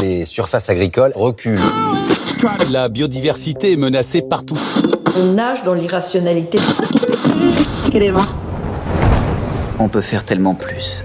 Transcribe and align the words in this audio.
Les 0.00 0.24
surfaces 0.24 0.70
agricoles 0.70 1.12
reculent. 1.14 1.60
La 2.70 2.88
biodiversité 2.88 3.72
est 3.72 3.76
menacée 3.76 4.22
partout. 4.22 4.58
On 5.16 5.32
nage 5.32 5.62
dans 5.62 5.74
l'irrationalité. 5.74 6.58
On 9.78 9.88
peut 9.88 10.00
faire 10.00 10.24
tellement 10.24 10.54
plus. 10.54 11.04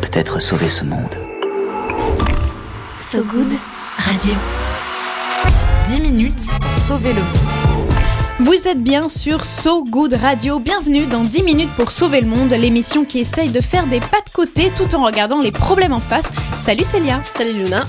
Peut-être 0.00 0.40
sauver 0.40 0.68
ce 0.68 0.84
monde. 0.84 1.16
So 3.00 3.18
Good 3.24 3.52
Radio. 3.96 4.34
10 5.86 6.00
minutes 6.00 6.50
pour 6.60 6.76
sauver 6.76 7.12
le 7.14 7.20
monde. 7.20 7.57
Vous 8.40 8.68
êtes 8.68 8.80
bien 8.80 9.08
sur 9.08 9.44
So 9.44 9.82
Good 9.82 10.12
Radio. 10.14 10.60
Bienvenue 10.60 11.06
dans 11.06 11.22
10 11.22 11.42
minutes 11.42 11.74
pour 11.74 11.90
sauver 11.90 12.20
le 12.20 12.28
monde, 12.28 12.52
l'émission 12.52 13.04
qui 13.04 13.18
essaye 13.18 13.50
de 13.50 13.60
faire 13.60 13.88
des 13.88 13.98
pas 13.98 14.20
de 14.24 14.30
côté 14.32 14.70
tout 14.76 14.94
en 14.94 15.04
regardant 15.04 15.42
les 15.42 15.50
problèmes 15.50 15.92
en 15.92 15.98
face. 15.98 16.30
Salut 16.56 16.84
Célia. 16.84 17.20
Salut 17.34 17.54
Luna. 17.54 17.84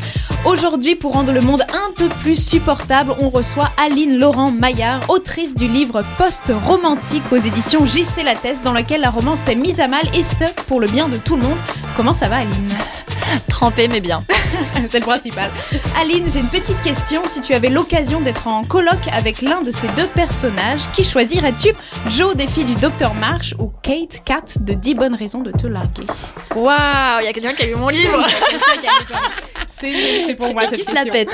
Aujourd'hui, 0.46 0.96
pour 0.96 1.14
rendre 1.14 1.32
le 1.34 1.42
monde 1.42 1.62
un 1.72 1.92
peu 1.96 2.10
plus 2.24 2.36
supportable, 2.36 3.14
on 3.20 3.30
reçoit 3.30 3.70
Aline 3.78 4.18
Laurent 4.18 4.50
Maillard, 4.50 5.08
autrice 5.08 5.54
du 5.54 5.68
livre 5.68 6.04
Post-romantique 6.18 7.32
aux 7.32 7.38
éditions 7.38 7.86
JC 7.86 8.24
Lattès, 8.24 8.64
dans 8.64 8.74
lequel 8.74 9.02
la 9.02 9.12
romance 9.12 9.48
est 9.48 9.56
mise 9.56 9.80
à 9.80 9.88
mal 9.88 10.04
et 10.16 10.24
ce, 10.24 10.46
pour 10.68 10.80
le 10.80 10.88
bien 10.88 11.10
de 11.10 11.18
tout 11.18 11.36
le 11.36 11.44
monde. 11.44 11.58
Comment 11.96 12.16
ça 12.16 12.28
va 12.28 12.38
Aline? 12.38 12.70
Trempé 13.50 13.88
mais 13.88 14.00
bien. 14.00 14.24
C'est 14.90 15.00
le 15.00 15.06
principal. 15.06 15.50
Aline, 16.00 16.26
j'ai 16.32 16.40
une 16.40 16.48
petite 16.48 16.82
question. 16.82 17.22
Si 17.26 17.42
tu 17.42 17.54
avais 17.54 17.70
l'occasion 17.70 18.22
d'être 18.22 18.48
en 18.48 18.64
colloque 18.64 19.08
avec 19.12 19.42
l'un 19.42 19.62
de 19.62 19.72
ces 19.72 19.88
deux 19.90 20.08
personnages, 20.08 20.82
qui 20.94 21.04
choisirais-tu? 21.04 21.74
Joe 22.10 22.36
des 22.36 22.48
filles 22.48 22.64
du 22.66 22.76
Docteur 22.76 23.14
March 23.16 23.54
ou 23.60 23.72
Kate 23.84 24.24
Cat 24.26 24.42
de 24.60 24.74
10 24.74 24.96
bonnes 24.96 25.16
raisons 25.16 25.42
de 25.42 25.52
te 25.52 25.68
larguer? 25.68 26.06
Waouh, 26.56 27.20
il 27.22 27.26
y 27.26 27.28
a 27.28 27.34
quelqu'un 27.34 27.54
qui 27.54 27.64
a 27.64 27.66
lu 27.68 27.76
mon 27.76 27.90
livre 27.90 28.26
C'est 29.72 30.36
pour 30.36 30.54
moi 30.54 30.66
Qui 30.68 30.78
cette 30.78 30.90
se 30.90 30.96
la 30.96 31.04
question. 31.06 31.14
pète 31.14 31.30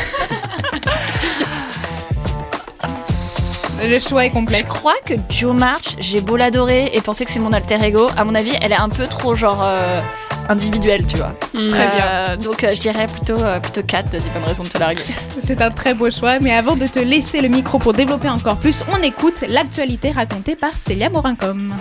Le 3.84 4.00
choix 4.00 4.26
est 4.26 4.32
complexe. 4.32 4.64
Je 4.68 4.74
crois 4.74 4.96
que 5.06 5.14
Joe 5.30 5.56
March, 5.56 5.96
j'ai 6.00 6.22
beau 6.22 6.38
l'adorer 6.38 6.90
et 6.94 7.02
penser 7.02 7.26
que 7.26 7.32
c'est 7.32 7.40
mon 7.40 7.54
alter 7.54 7.84
ego, 7.84 8.08
à 8.18 8.24
mon 8.24 8.34
avis, 8.34 8.54
elle 8.62 8.72
est 8.72 8.76
un 8.78 8.90
peu 8.90 9.06
trop 9.08 9.36
genre 9.36 9.62
euh, 9.64 10.02
individuelle, 10.50 11.06
tu 11.06 11.18
vois. 11.18 11.36
Très 11.54 11.90
Euh, 12.04 12.36
donc 12.38 12.64
euh, 12.64 12.74
je 12.74 12.82
dirais 12.82 13.08
plutôt, 13.08 13.40
euh, 13.40 13.60
plutôt 13.60 13.84
4 13.84 14.12
de 14.12 14.18
10 14.18 14.30
bonnes 14.34 14.44
raisons 14.44 14.64
de 14.64 14.70
te 14.70 14.78
larguer. 14.78 15.04
C'est 15.44 15.62
un 15.62 15.72
très 15.72 15.94
beau 15.94 16.10
choix, 16.10 16.40
mais 16.40 16.54
avant 16.54 16.76
de 16.76 16.88
te 16.88 17.00
laisser 17.00 17.42
le 17.42 17.48
micro 17.48 17.80
pour 17.80 17.94
développer 17.94 18.30
encore 18.30 18.58
plus, 18.58 18.84
on 18.92 19.02
écoute 19.02 19.44
l'actualité 19.48 20.12
racontée 20.12 20.56
par 20.56 20.74
Célia 20.74 21.10
Morincom. 21.10 21.74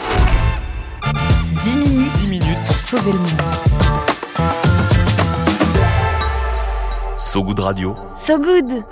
10 1.62 1.77
minutes, 1.77 2.12
10 2.19 2.31
minutes 2.31 2.65
pour 2.67 2.79
sauver 2.79 3.12
le 3.12 3.19
monde. 3.19 3.43
So 7.17 7.43
Good 7.43 7.61
Radio. 7.61 7.97
So 8.17 8.39
Good 8.39 8.84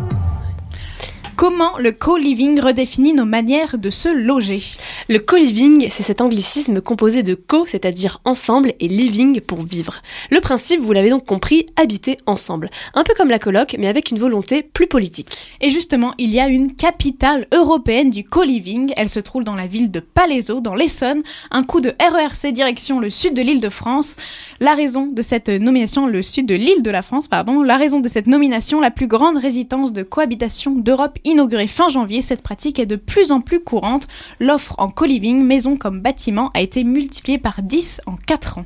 Comment 1.36 1.78
le 1.78 1.92
co-living 1.92 2.61
redéfinit 2.61 3.14
nos 3.14 3.25
manières 3.25 3.78
de 3.78 3.91
se 3.91 4.08
loger 4.08 4.62
Le 5.08 5.19
co-living, 5.19 5.89
c'est 5.91 6.02
cet 6.02 6.20
anglicisme 6.20 6.80
composé 6.80 7.22
de 7.22 7.34
co, 7.34 7.66
c'est-à-dire 7.66 8.20
ensemble, 8.24 8.74
et 8.80 8.86
living 8.86 9.41
pour 9.41 9.62
vivre. 9.62 10.02
Le 10.30 10.41
principe, 10.41 10.80
vous 10.80 10.92
l'avez 10.92 11.11
donc 11.11 11.24
compris, 11.24 11.66
habiter 11.77 12.19
ensemble. 12.27 12.70
Un 12.94 13.02
peu 13.02 13.14
comme 13.16 13.30
la 13.30 13.39
coloc, 13.39 13.77
mais 13.78 13.89
avec 13.89 14.11
une 14.11 14.19
volonté 14.19 14.62
plus 14.62 14.86
politique. 14.86 15.36
Et 15.61 15.70
justement, 15.70 16.12
il 16.19 16.30
y 16.30 16.39
a 16.39 16.48
une 16.48 16.74
capitale 16.74 17.46
européenne 17.52 18.11
du 18.11 18.24
co-living. 18.24 18.92
Elle 18.96 19.08
se 19.08 19.20
trouve 19.20 19.42
dans 19.42 19.56
la 19.56 19.67
ville 19.67 19.91
de 19.91 20.00
Palaiseau, 20.00 20.61
dans 20.61 20.74
l'Essonne. 20.74 21.22
Un 21.50 21.64
coup 21.64 21.80
de 21.80 21.92
RERC 22.00 22.52
direction 22.52 23.00
le 23.00 23.11
sud 23.11 23.34
de 23.34 23.42
l'île 23.42 23.61
de 23.61 23.69
France. 23.69 24.17
La 24.61 24.74
raison 24.74 25.06
de 25.06 25.22
cette 25.22 25.48
nomination, 25.48 26.06
le 26.06 26.22
sud 26.22 26.46
de 26.46 26.55
l'île 26.55 26.83
de 26.83 26.91
la 26.91 27.02
France, 27.02 27.27
pardon, 27.27 27.62
la 27.62 27.77
raison 27.77 28.00
de 28.00 28.08
cette 28.08 28.27
nomination, 28.27 28.80
la 28.80 28.91
plus 28.91 29.08
grande 29.08 29.39
résidence 29.39 29.92
de 29.92 30.02
cohabitation 30.02 30.72
d'Europe 30.72 31.19
inaugurée 31.25 31.67
fin 31.67 31.89
janvier. 31.89 32.23
Cette 32.23 32.42
pratique 32.42 32.78
est 32.78 32.87
de 32.87 32.97
plus 32.97 33.33
en 33.33 33.41
plus 33.41 33.61
courante. 33.61 34.06
L'offre 34.41 34.75
en 34.78 34.89
co-living, 34.89 35.42
maison 35.45 35.77
comme 35.77 36.01
bâtiment, 36.01 36.51
a 36.55 36.61
été 36.61 36.85
multipliée 36.85 37.39
par 37.39 37.63
10 37.63 38.01
en 38.07 38.17
4 38.17 38.58
ans. 38.58 38.64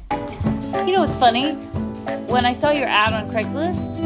You 0.86 0.92
know 0.92 1.00
what's 1.00 1.16
funny? 1.16 1.56
When 2.28 2.44
I 2.44 2.54
saw 2.54 2.70
your 2.70 2.88
ad 2.88 3.14
on 3.14 3.28
Craigslist, 3.28 4.00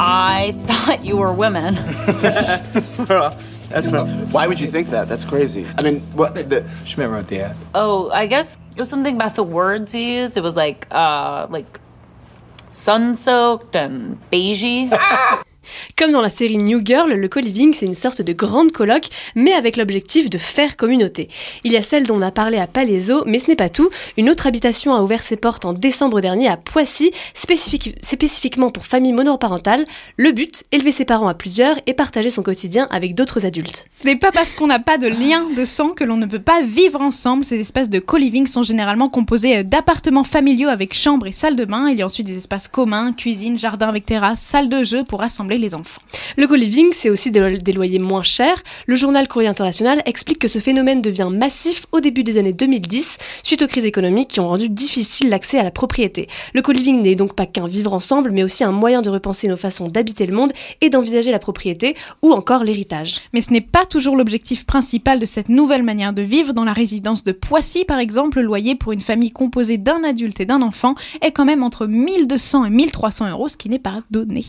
I 0.00 0.54
thought 0.66 1.04
you 1.04 1.16
were 1.16 1.32
women. 1.32 1.74
That's 3.68 3.90
funny. 3.90 4.10
Why 4.32 4.46
would 4.46 4.58
you 4.58 4.70
think 4.70 4.90
that? 4.90 5.08
That's 5.08 5.24
crazy. 5.24 5.66
I 5.78 5.82
mean, 5.82 6.00
what 6.14 6.34
the 6.34 6.64
Schmidt 6.84 7.10
wrote 7.10 7.26
the 7.28 7.40
ad. 7.40 7.56
Oh, 7.74 8.10
I 8.10 8.26
guess 8.26 8.58
it 8.72 8.78
was 8.78 8.88
something 8.88 9.14
about 9.14 9.34
the 9.34 9.42
words 9.42 9.94
you 9.94 10.00
used. 10.00 10.36
It 10.36 10.42
was 10.42 10.56
like, 10.56 10.86
uh, 10.90 11.46
like 11.50 11.78
sun-soaked 12.72 13.76
and 13.76 14.18
beigey. 14.30 14.88
Comme 15.96 16.12
dans 16.12 16.20
la 16.22 16.30
série 16.30 16.56
New 16.58 16.80
Girl, 16.84 17.12
le 17.12 17.28
co-living, 17.28 17.74
c'est 17.74 17.86
une 17.86 17.94
sorte 17.94 18.22
de 18.22 18.32
grande 18.32 18.72
coloc, 18.72 19.04
mais 19.34 19.52
avec 19.52 19.76
l'objectif 19.76 20.30
de 20.30 20.38
faire 20.38 20.76
communauté. 20.76 21.28
Il 21.64 21.72
y 21.72 21.76
a 21.76 21.82
celle 21.82 22.04
dont 22.06 22.16
on 22.18 22.22
a 22.22 22.30
parlé 22.30 22.58
à 22.58 22.66
Palaiseau, 22.66 23.22
mais 23.26 23.38
ce 23.38 23.48
n'est 23.48 23.56
pas 23.56 23.68
tout. 23.68 23.88
Une 24.16 24.30
autre 24.30 24.46
habitation 24.46 24.94
a 24.94 25.02
ouvert 25.02 25.22
ses 25.22 25.36
portes 25.36 25.64
en 25.64 25.72
décembre 25.72 26.20
dernier 26.20 26.48
à 26.48 26.56
Poissy, 26.56 27.10
spécifique- 27.34 27.94
spécifiquement 28.02 28.70
pour 28.70 28.86
familles 28.86 29.12
monoparentales. 29.12 29.84
Le 30.16 30.32
but, 30.32 30.64
élever 30.72 30.92
ses 30.92 31.04
parents 31.04 31.28
à 31.28 31.34
plusieurs 31.34 31.76
et 31.86 31.94
partager 31.94 32.30
son 32.30 32.42
quotidien 32.42 32.88
avec 32.90 33.14
d'autres 33.14 33.46
adultes. 33.46 33.86
Ce 33.94 34.06
n'est 34.06 34.16
pas 34.16 34.32
parce 34.32 34.52
qu'on 34.52 34.66
n'a 34.66 34.78
pas 34.80 34.98
de 34.98 35.08
lien 35.08 35.46
de 35.56 35.64
sang 35.64 35.90
que 35.90 36.04
l'on 36.04 36.16
ne 36.16 36.26
peut 36.26 36.38
pas 36.40 36.62
vivre 36.62 37.00
ensemble. 37.00 37.44
Ces 37.44 37.60
espaces 37.60 37.90
de 37.90 37.98
co-living 37.98 38.46
sont 38.46 38.62
généralement 38.62 39.08
composés 39.08 39.58
euh, 39.58 39.62
d'appartements 39.62 40.24
familiaux 40.24 40.68
avec 40.68 40.94
chambre 40.94 41.26
et 41.26 41.32
salle 41.32 41.56
de 41.56 41.64
bain. 41.64 41.88
Il 41.90 41.98
y 41.98 42.02
a 42.02 42.06
ensuite 42.06 42.26
des 42.26 42.36
espaces 42.38 42.68
communs, 42.68 43.12
cuisine, 43.12 43.58
jardin 43.58 43.88
avec 43.88 44.06
terrasse, 44.06 44.40
salle 44.40 44.68
de 44.68 44.84
jeu 44.84 45.04
pour 45.04 45.20
rassembler 45.20 45.57
les 45.58 45.74
enfants. 45.74 46.00
Le 46.36 46.46
co-living, 46.46 46.88
c'est 46.92 47.10
aussi 47.10 47.30
des, 47.30 47.40
lo- 47.40 47.56
des 47.58 47.72
loyers 47.72 47.98
moins 47.98 48.22
chers. 48.22 48.62
Le 48.86 48.96
journal 48.96 49.28
Courrier 49.28 49.48
International 49.48 50.02
explique 50.06 50.38
que 50.38 50.48
ce 50.48 50.58
phénomène 50.58 51.02
devient 51.02 51.28
massif 51.32 51.86
au 51.92 52.00
début 52.00 52.24
des 52.24 52.38
années 52.38 52.52
2010, 52.52 53.18
suite 53.42 53.62
aux 53.62 53.66
crises 53.66 53.84
économiques 53.84 54.28
qui 54.28 54.40
ont 54.40 54.48
rendu 54.48 54.68
difficile 54.68 55.28
l'accès 55.30 55.58
à 55.58 55.62
la 55.64 55.70
propriété. 55.70 56.28
Le 56.54 56.62
co-living 56.62 57.02
n'est 57.02 57.14
donc 57.14 57.34
pas 57.34 57.46
qu'un 57.46 57.66
vivre 57.66 57.92
ensemble, 57.92 58.30
mais 58.30 58.42
aussi 58.42 58.64
un 58.64 58.72
moyen 58.72 59.02
de 59.02 59.10
repenser 59.10 59.48
nos 59.48 59.56
façons 59.56 59.88
d'habiter 59.88 60.26
le 60.26 60.34
monde 60.34 60.52
et 60.80 60.90
d'envisager 60.90 61.30
la 61.30 61.38
propriété 61.38 61.96
ou 62.22 62.32
encore 62.32 62.64
l'héritage. 62.64 63.20
Mais 63.34 63.40
ce 63.40 63.52
n'est 63.52 63.60
pas 63.60 63.86
toujours 63.86 64.16
l'objectif 64.16 64.64
principal 64.64 65.18
de 65.18 65.26
cette 65.26 65.48
nouvelle 65.48 65.82
manière 65.82 66.12
de 66.12 66.22
vivre. 66.22 66.52
Dans 66.52 66.64
la 66.64 66.72
résidence 66.72 67.24
de 67.24 67.32
Poissy, 67.32 67.84
par 67.84 67.98
exemple, 67.98 68.38
le 68.38 68.44
loyer 68.44 68.74
pour 68.74 68.92
une 68.92 69.00
famille 69.00 69.32
composée 69.32 69.78
d'un 69.78 70.04
adulte 70.04 70.40
et 70.40 70.46
d'un 70.46 70.62
enfant 70.62 70.94
est 71.20 71.32
quand 71.32 71.44
même 71.44 71.62
entre 71.62 71.86
1200 71.86 72.66
et 72.66 72.70
1300 72.70 73.30
euros, 73.30 73.48
ce 73.48 73.56
qui 73.56 73.68
n'est 73.68 73.78
pas 73.78 73.98
donné. 74.10 74.44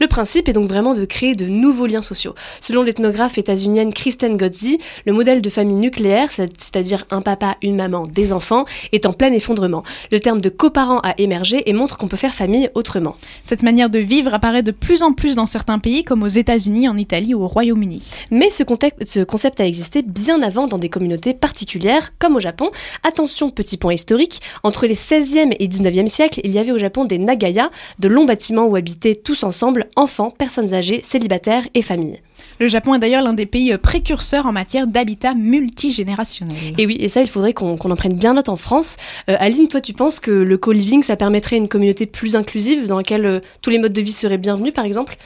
Le 0.00 0.06
principe 0.06 0.48
est 0.50 0.52
donc 0.52 0.68
vraiment 0.68 0.94
de 0.94 1.04
créer 1.04 1.34
de 1.34 1.46
nouveaux 1.46 1.86
liens 1.86 2.02
sociaux. 2.02 2.34
Selon 2.60 2.82
l'ethnographe 2.82 3.38
états-unienne 3.38 3.92
Kristen 3.92 4.36
Gotzi, 4.36 4.78
le 5.06 5.12
modèle 5.12 5.40
de 5.40 5.48
famille 5.50 5.76
nucléaire, 5.76 6.30
c'est- 6.30 6.52
c'est-à-dire 6.60 7.04
un 7.10 7.22
papa, 7.22 7.56
une 7.62 7.76
maman, 7.76 8.06
des 8.06 8.32
enfants, 8.32 8.64
est 8.92 9.06
en 9.06 9.12
plein 9.12 9.32
effondrement. 9.32 9.82
Le 10.12 10.20
terme 10.20 10.40
de 10.40 10.48
coparent 10.50 11.00
a 11.02 11.14
émergé 11.18 11.68
et 11.68 11.72
montre 11.72 11.96
qu'on 11.96 12.08
peut 12.08 12.16
faire 12.16 12.34
famille 12.34 12.68
autrement. 12.74 13.16
Cette 13.42 13.62
manière 13.62 13.88
de 13.90 13.98
vivre 13.98 14.34
apparaît 14.34 14.62
de 14.62 14.70
plus 14.72 15.02
en 15.02 15.12
plus 15.12 15.36
dans 15.36 15.46
certains 15.46 15.78
pays, 15.78 16.04
comme 16.04 16.22
aux 16.22 16.28
États-Unis, 16.28 16.88
en 16.88 16.96
Italie 16.98 17.34
ou 17.34 17.42
au 17.42 17.48
Royaume-Uni. 17.48 18.02
Mais 18.30 18.50
ce, 18.50 18.62
contexte- 18.62 19.04
ce 19.04 19.20
concept 19.20 19.60
a 19.60 19.66
existé 19.66 20.02
bien 20.02 20.42
avant 20.42 20.66
dans 20.66 20.76
des 20.78 20.88
communautés 20.88 21.32
particulières, 21.34 22.10
comme 22.18 22.36
au 22.36 22.40
Japon. 22.40 22.70
Attention, 23.04 23.50
petit 23.50 23.76
point 23.76 23.94
historique, 23.94 24.40
entre 24.62 24.86
les 24.86 24.94
16e 24.94 25.52
et 25.58 25.68
19e 25.68 26.08
siècles, 26.08 26.40
il 26.44 26.50
y 26.50 26.58
avait 26.58 26.72
au 26.72 26.78
Japon 26.78 27.04
des 27.04 27.18
nagaya, 27.18 27.70
de 28.00 28.08
longs 28.08 28.24
bâtiments 28.24 28.66
où 28.66 28.76
habitaient 28.76 29.14
tous 29.14 29.44
ensemble 29.44 29.88
enfants, 29.96 30.29
personnes 30.30 30.72
âgées, 30.74 31.00
célibataires 31.02 31.64
et 31.74 31.82
familles. 31.82 32.20
Le 32.58 32.68
Japon 32.68 32.94
est 32.94 32.98
d'ailleurs 32.98 33.22
l'un 33.22 33.32
des 33.32 33.46
pays 33.46 33.72
euh, 33.72 33.78
précurseurs 33.78 34.46
en 34.46 34.52
matière 34.52 34.86
d'habitat 34.86 35.34
multigénérationnel. 35.34 36.74
Et 36.78 36.86
oui, 36.86 36.96
et 37.00 37.08
ça, 37.08 37.20
il 37.20 37.28
faudrait 37.28 37.52
qu'on 37.54 37.74
en 37.74 37.96
prenne 37.96 38.14
bien 38.14 38.34
note 38.34 38.48
en 38.48 38.56
France. 38.56 38.96
Euh, 39.28 39.36
Aline, 39.40 39.68
toi, 39.68 39.80
tu 39.80 39.92
penses 39.92 40.20
que 40.20 40.30
le 40.30 40.58
co-living, 40.58 41.02
ça 41.02 41.16
permettrait 41.16 41.56
une 41.56 41.68
communauté 41.68 42.06
plus 42.06 42.36
inclusive 42.36 42.86
dans 42.86 42.96
laquelle 42.96 43.26
euh, 43.26 43.40
tous 43.62 43.70
les 43.70 43.78
modes 43.78 43.92
de 43.92 44.00
vie 44.00 44.12
seraient 44.12 44.38
bienvenus, 44.38 44.72
par 44.72 44.84
exemple? 44.84 45.16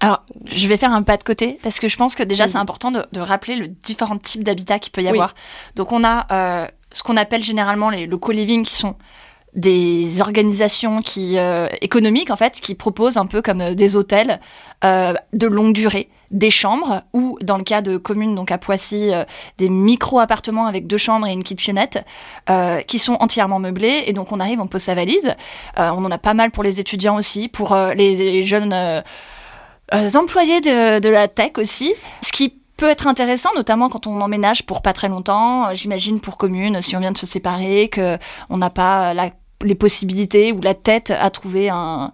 Alors, 0.00 0.22
je 0.46 0.68
vais 0.68 0.76
faire 0.76 0.92
un 0.92 1.02
pas 1.02 1.16
de 1.16 1.24
côté 1.24 1.58
parce 1.62 1.80
que 1.80 1.88
je 1.88 1.96
pense 1.96 2.14
que 2.14 2.22
déjà 2.22 2.46
c'est 2.46 2.58
important 2.58 2.92
de, 2.92 3.04
de 3.12 3.20
rappeler 3.20 3.56
le 3.56 3.66
différents 3.66 4.16
types 4.16 4.44
d'habitat 4.44 4.78
qu'il 4.78 4.92
peut 4.92 5.00
y 5.00 5.06
Oui. 5.06 5.10
avoir. 5.10 5.34
Donc 5.74 5.90
on 5.90 6.04
a 6.04 6.26
euh, 6.30 6.66
ce 6.92 7.02
qu'on 7.02 7.16
appelle 7.16 7.42
généralement 7.42 7.90
les, 7.90 8.06
le 8.06 8.16
co-living 8.16 8.64
qui 8.64 8.76
sont 8.76 8.94
des 9.58 10.20
organisations 10.20 11.02
qui 11.02 11.36
euh, 11.36 11.66
économiques 11.80 12.30
en 12.30 12.36
fait 12.36 12.60
qui 12.60 12.76
proposent 12.76 13.16
un 13.16 13.26
peu 13.26 13.42
comme 13.42 13.60
euh, 13.60 13.74
des 13.74 13.96
hôtels 13.96 14.40
euh, 14.84 15.14
de 15.32 15.46
longue 15.48 15.72
durée 15.74 16.08
des 16.30 16.50
chambres 16.50 17.02
ou 17.12 17.36
dans 17.42 17.56
le 17.56 17.64
cas 17.64 17.82
de 17.82 17.96
communes 17.96 18.36
donc 18.36 18.52
à 18.52 18.58
Poissy 18.58 19.12
euh, 19.12 19.24
des 19.58 19.68
micro 19.68 20.20
appartements 20.20 20.66
avec 20.66 20.86
deux 20.86 20.96
chambres 20.96 21.26
et 21.26 21.32
une 21.32 21.42
kitchenette 21.42 22.04
euh, 22.48 22.82
qui 22.82 23.00
sont 23.00 23.16
entièrement 23.18 23.58
meublés 23.58 24.04
et 24.06 24.12
donc 24.12 24.30
on 24.30 24.38
arrive 24.38 24.60
on 24.60 24.68
pose 24.68 24.82
sa 24.82 24.94
valise 24.94 25.34
Euh, 25.78 25.90
on 25.92 26.04
en 26.04 26.10
a 26.12 26.18
pas 26.18 26.34
mal 26.34 26.52
pour 26.52 26.62
les 26.62 26.78
étudiants 26.78 27.16
aussi 27.16 27.48
pour 27.48 27.74
les, 27.74 28.14
les 28.14 28.44
jeunes 28.44 28.72
employés 29.92 30.60
de, 30.60 31.00
de 31.00 31.08
la 31.08 31.26
tech 31.26 31.52
aussi 31.58 31.94
ce 32.22 32.30
qui 32.30 32.54
peut 32.78 32.88
être 32.88 33.06
intéressant, 33.08 33.50
notamment 33.54 33.90
quand 33.90 34.06
on 34.06 34.20
emménage 34.20 34.64
pour 34.64 34.80
pas 34.82 34.92
très 34.94 35.08
longtemps. 35.08 35.74
J'imagine 35.74 36.20
pour 36.20 36.38
commune, 36.38 36.80
si 36.80 36.96
on 36.96 37.00
vient 37.00 37.12
de 37.12 37.18
se 37.18 37.26
séparer, 37.26 37.88
que 37.88 38.18
on 38.48 38.56
n'a 38.56 38.70
pas 38.70 39.12
la, 39.14 39.30
les 39.64 39.74
possibilités 39.74 40.52
ou 40.52 40.60
la 40.60 40.74
tête 40.74 41.10
à 41.10 41.30
trouver 41.30 41.68
un, 41.68 42.12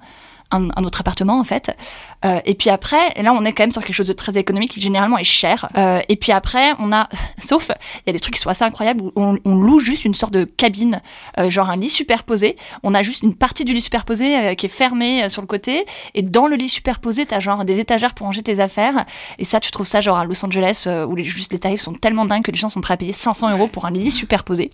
un, 0.50 0.68
un 0.76 0.84
autre 0.84 1.00
appartement 1.00 1.38
en 1.38 1.44
fait. 1.44 1.76
Euh, 2.24 2.40
et 2.46 2.54
puis 2.54 2.70
après, 2.70 3.12
et 3.16 3.22
là 3.22 3.34
on 3.34 3.44
est 3.44 3.52
quand 3.52 3.64
même 3.64 3.70
sur 3.70 3.82
quelque 3.82 3.94
chose 3.94 4.06
de 4.06 4.12
très 4.12 4.38
économique 4.38 4.70
qui 4.70 4.80
généralement 4.80 5.18
est 5.18 5.24
cher. 5.24 5.68
Euh, 5.76 6.00
et 6.08 6.16
puis 6.16 6.32
après, 6.32 6.72
on 6.78 6.92
a, 6.92 7.08
sauf 7.38 7.70
il 7.70 8.02
y 8.06 8.10
a 8.10 8.12
des 8.12 8.20
trucs 8.20 8.34
qui 8.34 8.40
sont 8.40 8.48
assez 8.48 8.64
incroyables 8.64 9.02
où 9.02 9.12
on, 9.16 9.36
on 9.44 9.56
loue 9.56 9.80
juste 9.80 10.04
une 10.04 10.14
sorte 10.14 10.32
de 10.32 10.44
cabine, 10.44 11.02
euh, 11.38 11.50
genre 11.50 11.68
un 11.70 11.76
lit 11.76 11.90
superposé. 11.90 12.56
On 12.82 12.94
a 12.94 13.02
juste 13.02 13.22
une 13.22 13.34
partie 13.34 13.64
du 13.64 13.74
lit 13.74 13.80
superposé 13.80 14.38
euh, 14.38 14.54
qui 14.54 14.66
est 14.66 14.70
fermée 14.70 15.24
euh, 15.24 15.28
sur 15.28 15.42
le 15.42 15.46
côté, 15.46 15.84
et 16.14 16.22
dans 16.22 16.46
le 16.46 16.56
lit 16.56 16.68
superposé, 16.68 17.26
t'as 17.26 17.40
genre 17.40 17.64
des 17.64 17.80
étagères 17.80 18.14
pour 18.14 18.26
ranger 18.26 18.42
tes 18.42 18.60
affaires. 18.60 19.04
Et 19.38 19.44
ça, 19.44 19.60
tu 19.60 19.70
trouves 19.70 19.86
ça 19.86 20.00
genre 20.00 20.16
à 20.16 20.24
Los 20.24 20.42
Angeles 20.44 20.84
euh, 20.86 21.04
où 21.04 21.16
les, 21.16 21.24
juste 21.24 21.52
les 21.52 21.58
tarifs 21.58 21.80
sont 21.80 21.94
tellement 21.94 22.24
dingues 22.24 22.42
que 22.42 22.50
les 22.50 22.58
gens 22.58 22.68
sont 22.68 22.80
prêts 22.80 22.94
à 22.94 22.96
payer 22.96 23.12
500 23.12 23.50
euros 23.50 23.66
pour 23.68 23.84
un 23.84 23.90
lit 23.90 24.10
superposé. 24.10 24.70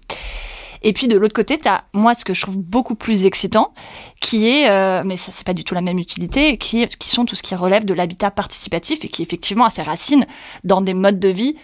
Et 0.82 0.92
puis 0.92 1.08
de 1.08 1.16
l'autre 1.18 1.34
côté, 1.34 1.58
t'as 1.58 1.82
moi 1.92 2.14
ce 2.14 2.24
que 2.24 2.32
je 2.34 2.40
trouve 2.40 2.58
beaucoup 2.58 2.94
plus 2.94 3.26
excitant, 3.26 3.72
qui 4.20 4.48
est, 4.48 4.70
euh, 4.70 5.02
mais 5.04 5.16
ça 5.16 5.30
c'est 5.32 5.46
pas 5.46 5.52
du 5.54 5.64
tout 5.64 5.74
la 5.74 5.82
même 5.82 5.98
utilité, 5.98 6.56
qui, 6.56 6.86
qui 6.88 7.08
sont 7.10 7.24
tout 7.24 7.34
ce 7.36 7.42
qui 7.42 7.54
relève 7.54 7.84
de 7.84 7.94
l'habitat 7.94 8.30
participatif 8.30 9.04
et 9.04 9.08
qui 9.08 9.22
effectivement 9.22 9.64
a 9.66 9.70
ses 9.70 9.82
racines 9.82 10.24
dans 10.64 10.80
des 10.80 10.94
modes 10.94 11.20
de 11.20 11.28
vie 11.28 11.56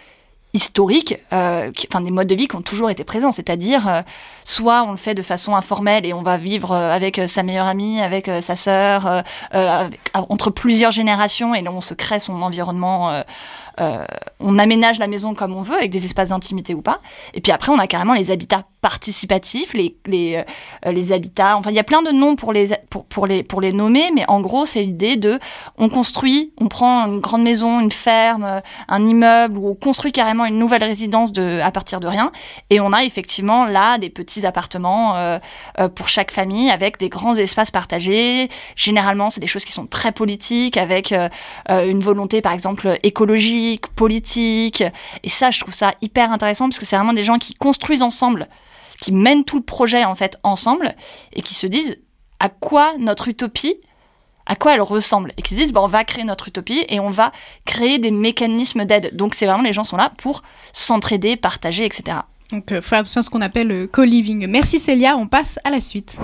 historiques, 0.53 1.15
euh, 1.33 1.71
qui- 1.71 1.87
enfin 1.91 2.01
des 2.01 2.09
modes 2.09 2.27
de 2.27 2.33
vie 2.33 2.47
qui 2.47 2.55
ont 2.55 2.61
toujours 2.61 2.89
été 2.89 3.03
présents, 3.03 3.31
c'est-à-dire 3.33 3.87
euh, 3.87 4.01
soit 4.45 4.83
on 4.83 4.91
le 4.91 4.97
fait 4.97 5.13
de 5.13 5.21
façon 5.21 5.55
informelle 5.55 6.05
et 6.05 6.13
on 6.13 6.23
va 6.23 6.37
vivre 6.37 6.71
euh, 6.71 6.91
avec 6.91 7.19
euh, 7.19 7.27
sa 7.27 7.43
meilleure 7.43 7.67
amie, 7.67 7.99
avec 8.01 8.29
euh, 8.29 8.39
sa 8.39 8.55
sœur, 8.55 9.23
avec- 9.51 9.99
entre 10.13 10.49
plusieurs 10.49 10.91
générations 10.91 11.53
et 11.53 11.67
on 11.67 11.81
se 11.81 11.93
crée 11.93 12.19
son 12.19 12.41
environnement. 12.41 13.23
Euh, 13.79 14.05
on 14.39 14.57
aménage 14.59 14.99
la 14.99 15.07
maison 15.07 15.33
comme 15.33 15.53
on 15.53 15.61
veut, 15.61 15.75
avec 15.75 15.91
des 15.91 16.05
espaces 16.05 16.29
d'intimité 16.29 16.73
ou 16.73 16.81
pas. 16.81 16.99
Et 17.33 17.41
puis 17.41 17.51
après, 17.51 17.71
on 17.71 17.79
a 17.79 17.87
carrément 17.87 18.13
les 18.13 18.31
habitats 18.31 18.63
participatifs, 18.81 19.73
les, 19.73 19.97
les, 20.05 20.43
euh, 20.85 20.91
les 20.91 21.11
habitats. 21.11 21.57
Enfin, 21.57 21.71
il 21.71 21.75
y 21.75 21.79
a 21.79 21.83
plein 21.83 22.01
de 22.01 22.11
noms 22.11 22.35
pour 22.35 22.53
les, 22.53 22.69
pour, 22.89 23.05
pour 23.05 23.27
les, 23.27 23.43
pour 23.43 23.59
les 23.61 23.73
nommer, 23.73 24.11
mais 24.13 24.23
en 24.27 24.39
gros, 24.39 24.65
c'est 24.65 24.83
l'idée 24.83 25.17
de 25.17 25.39
on 25.77 25.89
construit, 25.89 26.53
on 26.59 26.67
prend 26.67 27.05
une 27.07 27.19
grande 27.19 27.43
maison, 27.43 27.79
une 27.79 27.91
ferme, 27.91 28.45
euh, 28.45 28.59
un 28.87 29.05
immeuble, 29.05 29.57
ou 29.57 29.69
on 29.69 29.75
construit 29.75 30.11
carrément 30.11 30.45
une 30.45 30.59
nouvelle 30.59 30.83
résidence 30.83 31.31
de, 31.31 31.59
à 31.61 31.71
partir 31.71 31.99
de 31.99 32.07
rien. 32.07 32.31
Et 32.69 32.79
on 32.79 32.93
a 32.93 33.03
effectivement 33.03 33.65
là 33.65 33.97
des 33.97 34.09
petits 34.09 34.45
appartements 34.45 35.15
euh, 35.15 35.39
euh, 35.79 35.89
pour 35.89 36.07
chaque 36.07 36.31
famille 36.31 36.69
avec 36.69 36.97
des 36.97 37.09
grands 37.09 37.35
espaces 37.35 37.71
partagés. 37.71 38.49
Généralement, 38.75 39.29
c'est 39.29 39.39
des 39.39 39.47
choses 39.47 39.65
qui 39.65 39.71
sont 39.71 39.87
très 39.87 40.11
politiques, 40.11 40.77
avec 40.77 41.11
euh, 41.11 41.29
une 41.69 41.99
volonté, 41.99 42.41
par 42.41 42.53
exemple, 42.53 42.97
écologique, 43.73 43.87
politique. 43.95 44.83
Et 45.23 45.29
ça, 45.29 45.51
je 45.51 45.59
trouve 45.59 45.73
ça 45.73 45.93
hyper 46.01 46.31
intéressant 46.31 46.65
parce 46.65 46.79
que 46.79 46.85
c'est 46.85 46.95
vraiment 46.95 47.13
des 47.13 47.23
gens 47.23 47.37
qui 47.37 47.53
construisent 47.53 48.03
ensemble, 48.03 48.47
qui 49.01 49.11
mènent 49.11 49.43
tout 49.43 49.57
le 49.57 49.63
projet 49.63 50.05
en 50.05 50.15
fait 50.15 50.37
ensemble 50.43 50.95
et 51.33 51.41
qui 51.41 51.55
se 51.55 51.67
disent 51.67 51.99
à 52.39 52.49
quoi 52.49 52.93
notre 52.99 53.27
utopie 53.27 53.75
à 54.49 54.55
quoi 54.55 54.73
elle 54.73 54.81
ressemble? 54.81 55.33
Et 55.35 55.41
qui 55.41 55.55
se 55.55 55.59
disent 55.59 55.73
bon, 55.73 55.81
on 55.81 55.87
va 55.87 56.05
créer 56.05 56.23
notre 56.23 56.47
utopie 56.47 56.85
et 56.87 57.01
on 57.01 57.09
va 57.09 57.33
créer 57.65 57.99
des 57.99 58.11
mécanismes 58.11 58.85
d'aide. 58.85 59.13
Donc 59.13 59.35
c'est 59.35 59.45
vraiment 59.45 59.61
les 59.61 59.73
gens 59.73 59.83
sont 59.83 59.97
là 59.97 60.13
pour 60.17 60.41
s'entraider, 60.71 61.35
partager, 61.35 61.83
etc. 61.83 62.19
Donc, 62.51 62.71
euh, 62.71 62.79
faire 62.79 62.99
attention 62.99 63.19
à 63.19 63.23
ce 63.23 63.29
qu'on 63.29 63.41
appelle 63.41 63.67
le 63.67 63.87
co-living. 63.87 64.47
Merci 64.47 64.79
Célia, 64.79 65.17
on 65.17 65.27
passe 65.27 65.59
à 65.65 65.69
la 65.69 65.81
suite. 65.81 66.17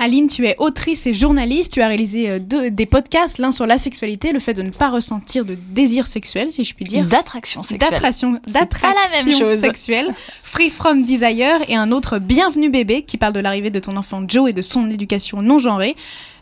Aline, 0.00 0.28
tu 0.28 0.46
es 0.46 0.56
autrice 0.58 1.06
et 1.06 1.12
journaliste. 1.14 1.72
Tu 1.72 1.82
as 1.82 1.88
réalisé 1.88 2.30
euh, 2.30 2.38
deux- 2.38 2.70
des 2.70 2.86
podcasts, 2.86 3.38
l'un 3.38 3.52
sur 3.52 3.66
la 3.66 3.76
sexualité, 3.78 4.32
le 4.32 4.40
fait 4.40 4.54
de 4.54 4.62
ne 4.62 4.70
pas 4.70 4.88
ressentir 4.88 5.44
de 5.44 5.54
désir 5.70 6.06
sexuel, 6.06 6.52
si 6.52 6.64
je 6.64 6.74
puis 6.74 6.86
dire. 6.86 7.04
D'attraction 7.04 7.62
sexuelle. 7.62 7.90
D'attraction, 7.92 8.40
C'est 8.46 8.52
pas 8.52 8.60
la 8.60 8.94
même 8.94 9.24
d'attraction 9.26 9.38
chose. 9.50 9.60
sexuelle. 9.60 10.14
Free 10.42 10.70
from 10.70 11.02
Desire 11.02 11.58
et 11.68 11.76
un 11.76 11.92
autre 11.92 12.18
Bienvenue 12.18 12.70
bébé 12.70 13.02
qui 13.02 13.18
parle 13.18 13.34
de 13.34 13.40
l'arrivée 13.40 13.70
de 13.70 13.78
ton 13.78 13.96
enfant 13.96 14.22
Joe 14.26 14.50
et 14.50 14.52
de 14.54 14.62
son 14.62 14.90
éducation 14.90 15.42
non 15.42 15.58
genrée. 15.58 15.94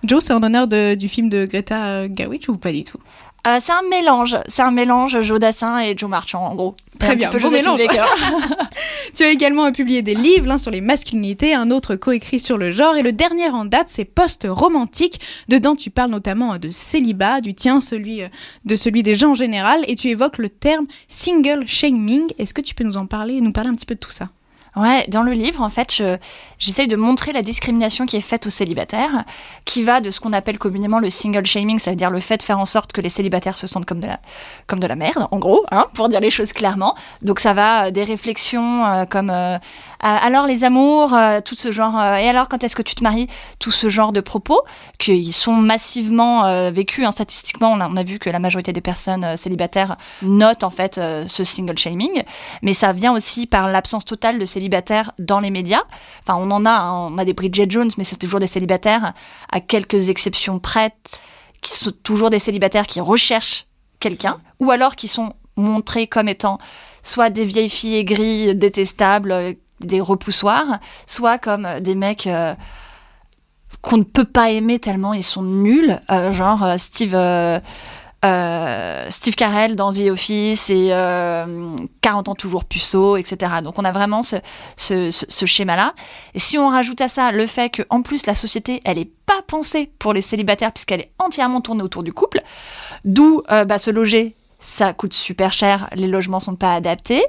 Joe, 0.05 0.23
c'est 0.23 0.33
en 0.33 0.43
honneur 0.43 0.69
de- 0.69 0.95
du 0.95 1.09
film 1.09 1.29
de 1.29 1.45
Greta 1.45 1.87
euh, 1.87 2.09
Gerwig 2.17 2.49
ou 2.49 2.57
pas 2.57 2.71
du 2.73 2.85
tout? 2.85 2.99
Euh, 3.47 3.59
c'est 3.61 3.73
un 3.73 3.83
mélange, 3.89 4.37
c'est 4.47 4.63
un 4.63 4.71
mélange 4.71 5.23
Joe 5.23 5.39
Dassin 5.39 5.79
et 5.79 5.97
Joe 5.97 6.11
Marchand 6.11 6.45
en 6.45 6.55
gros. 6.55 6.75
Très 6.99 7.15
bien, 7.15 7.31
mélange. 7.31 7.81
Tu 9.15 9.23
as 9.23 9.31
également 9.31 9.71
publié 9.73 10.03
des 10.03 10.15
livres, 10.15 10.47
l'un 10.47 10.59
sur 10.59 10.71
les 10.71 10.81
masculinités, 10.81 11.55
un 11.55 11.71
autre 11.71 11.97
coécrit 11.97 12.41
sur 12.41 12.59
le 12.59 12.73
genre, 12.73 12.97
et 12.97 13.03
le 13.03 13.13
dernier 13.13 13.49
en 13.49 13.65
date, 13.65 13.89
c'est 13.89 14.05
Post-romantique. 14.05 15.21
Dedans, 15.49 15.77
tu 15.77 15.91
parles 15.91 16.11
notamment 16.11 16.55
euh, 16.55 16.59
de 16.59 16.71
célibat, 16.71 17.41
du 17.41 17.55
tien, 17.55 17.81
celui 17.81 18.23
euh, 18.23 18.29
de 18.65 18.77
celui 18.77 19.03
des 19.03 19.15
gens 19.15 19.31
en 19.31 19.35
général, 19.35 19.85
et 19.87 19.95
tu 19.95 20.09
évoques 20.09 20.39
le 20.39 20.49
terme 20.49 20.87
single 21.07 21.67
shaming. 21.67 22.27
Est-ce 22.39 22.53
que 22.53 22.61
tu 22.61 22.75
peux 22.75 22.85
nous 22.85 22.97
en 22.97 23.07
parler, 23.07 23.41
nous 23.41 23.53
parler 23.53 23.71
un 23.71 23.75
petit 23.75 23.87
peu 23.87 23.95
de 23.95 24.01
tout 24.01 24.11
ça? 24.11 24.29
Ouais, 24.79 25.05
dans 25.09 25.23
le 25.23 25.33
livre, 25.33 25.61
en 25.63 25.71
fait, 25.71 25.93
je- 25.93 26.17
j'essaye 26.59 26.87
de 26.87 26.95
montrer 26.95 27.33
la 27.33 27.43
discrimination 27.43 28.07
qui 28.07 28.17
est 28.17 28.21
faite 28.21 28.47
aux 28.47 28.51
célibataires, 28.51 29.25
qui 29.65 29.83
va 29.83 30.01
de 30.01 30.11
ce 30.13 30.21
qu'on 30.21 30.33
appelle 30.33 30.57
communément 30.59 31.01
le 31.01 31.11
single 31.11 31.45
shaming, 31.45 31.79
ça 31.81 31.91
veut 31.91 31.97
dire 31.97 32.11
le 32.11 32.21
fait 32.21 32.37
de 32.37 32.43
faire 32.45 32.61
en 32.61 32.65
sorte 32.65 32.93
que 32.93 33.01
les 33.01 33.09
célibataires 33.09 33.57
se 33.57 33.67
sentent 33.67 33.87
comme 33.87 33.99
de 34.01 34.07
la, 34.07 34.21
comme 34.69 34.79
de 34.79 34.87
la 34.87 34.95
merde, 34.95 35.27
en 35.33 35.39
gros, 35.39 35.65
hein, 35.73 35.87
pour 35.95 36.09
dire 36.09 36.21
les 36.21 36.31
choses 36.31 36.53
clairement. 36.53 36.95
Donc 37.23 37.41
ça 37.41 37.55
va 37.55 37.87
euh, 37.87 37.91
des 37.91 38.05
réflexions 38.05 38.87
euh, 38.87 39.05
comme 39.05 39.31
euh, 39.31 39.59
alors 40.01 40.47
les 40.47 40.65
amours, 40.65 41.15
euh, 41.15 41.41
tout 41.45 41.55
ce 41.55 41.73
genre, 41.73 41.99
euh, 41.99 42.17
et 42.17 42.29
alors 42.29 42.49
quand 42.49 42.63
est-ce 42.63 42.77
que 42.77 42.83
tu 42.83 42.95
te 42.95 43.03
maries, 43.03 43.29
tout 43.59 43.71
ce 43.71 43.89
genre 43.89 44.13
de 44.13 44.21
propos, 44.21 44.63
qui 44.99 45.33
sont 45.33 45.55
massivement 45.55 46.45
euh, 46.45 46.71
vécus 46.71 47.05
hein, 47.05 47.11
statistiquement. 47.11 47.73
On 47.73 47.97
a, 47.97 48.03
vu 48.03 48.19
que 48.19 48.31
la 48.31 48.39
majorité 48.39 48.73
des 48.73 48.81
personnes 48.81 49.25
euh, 49.25 49.37
célibataires 49.37 49.97
notent 50.23 50.65
en 50.65 50.71
fait 50.71 50.99
euh, 50.99 51.27
ce 51.27 51.45
single 51.45 51.79
shaming, 51.79 52.23
mais 52.63 52.73
ça 52.73 52.93
vient 52.93 53.13
aussi 53.13 53.47
par 53.47 53.69
l'absence 53.69 54.05
totale 54.05 54.39
de 54.39 54.45
célibataires 54.45 55.13
dans 55.19 55.41
les 55.41 55.51
médias. 55.51 55.83
Enfin, 56.23 56.39
on 56.41 56.51
en 56.51 56.65
a, 56.65 56.71
hein, 56.71 57.09
on 57.13 57.19
a 57.19 57.25
des 57.25 57.33
Bridget 57.33 57.67
Jones, 57.69 57.91
mais 57.99 58.05
c'est 58.05 58.17
toujours 58.17 58.41
des 58.41 58.47
célibataires, 58.47 59.13
à 59.51 59.61
quelques 59.61 60.09
exceptions 60.09 60.59
près, 60.59 60.95
qui 61.61 61.73
sont 61.73 61.93
toujours 62.03 62.31
des 62.31 62.39
célibataires 62.39 62.87
qui 62.87 63.01
recherchent 63.01 63.67
quelqu'un, 64.01 64.41
ou 64.61 64.71
alors 64.71 64.95
qui 64.95 65.09
sont 65.09 65.33
montrés 65.57 66.07
comme 66.07 66.29
étant 66.29 66.59
soit 67.03 67.31
des 67.31 67.45
vieilles 67.45 67.71
filles 67.71 67.97
aigries, 67.97 68.55
détestables, 68.55 69.33
euh, 69.33 69.55
des 69.81 70.01
repoussoirs, 70.01 70.79
soit 71.07 71.39
comme 71.39 71.67
euh, 71.67 71.81
des 71.81 71.95
mecs 71.95 72.27
euh, 72.27 72.55
qu'on 73.83 73.99
ne 73.99 74.05
peut 74.05 74.25
pas 74.25 74.51
aimer 74.51 74.79
tellement 74.79 75.15
ils 75.15 75.23
sont 75.23 75.43
nuls, 75.43 75.99
euh, 76.11 76.33
genre 76.33 76.67
Steve. 76.79 77.17
Steve 79.11 79.37
Carell 79.37 79.77
dans 79.77 79.93
The 79.93 80.11
Office 80.11 80.71
et 80.71 80.89
euh, 80.91 81.77
40 82.01 82.31
ans 82.31 82.35
toujours 82.35 82.65
puceau, 82.65 83.17
etc. 83.17 83.53
Donc 83.63 83.79
on 83.79 83.85
a 83.85 83.93
vraiment 83.93 84.23
ce, 84.25 84.41
schéma-là. 85.47 85.95
Et 86.35 86.41
si 86.41 86.59
on 86.59 86.69
rajoute 86.69 87.01
à 87.01 87.07
ça 87.07 87.31
le 87.31 87.47
fait 87.47 87.71
que 87.71 87.85
en 87.91 88.03
plus 88.03 88.27
la 88.27 88.35
société, 88.35 88.81
elle 88.85 88.99
est 88.99 89.11
pas 89.27 89.41
pensée 89.47 89.93
pour 90.01 90.13
les 90.13 90.21
célibataires 90.21 90.73
puisqu'elle 90.73 91.01
est 91.01 91.13
entièrement 91.21 91.61
tournée 91.61 91.85
autour 91.85 92.03
du 92.03 92.13
couple, 92.13 92.43
d'où 93.05 93.43
bah, 93.49 93.79
se 93.79 93.93
loger. 93.93 94.35
Ça 94.61 94.93
coûte 94.93 95.13
super 95.13 95.53
cher, 95.53 95.89
les 95.95 96.09
logements 96.09 96.41
sont 96.41 96.57
pas 96.57 96.75
adaptés. 96.75 97.25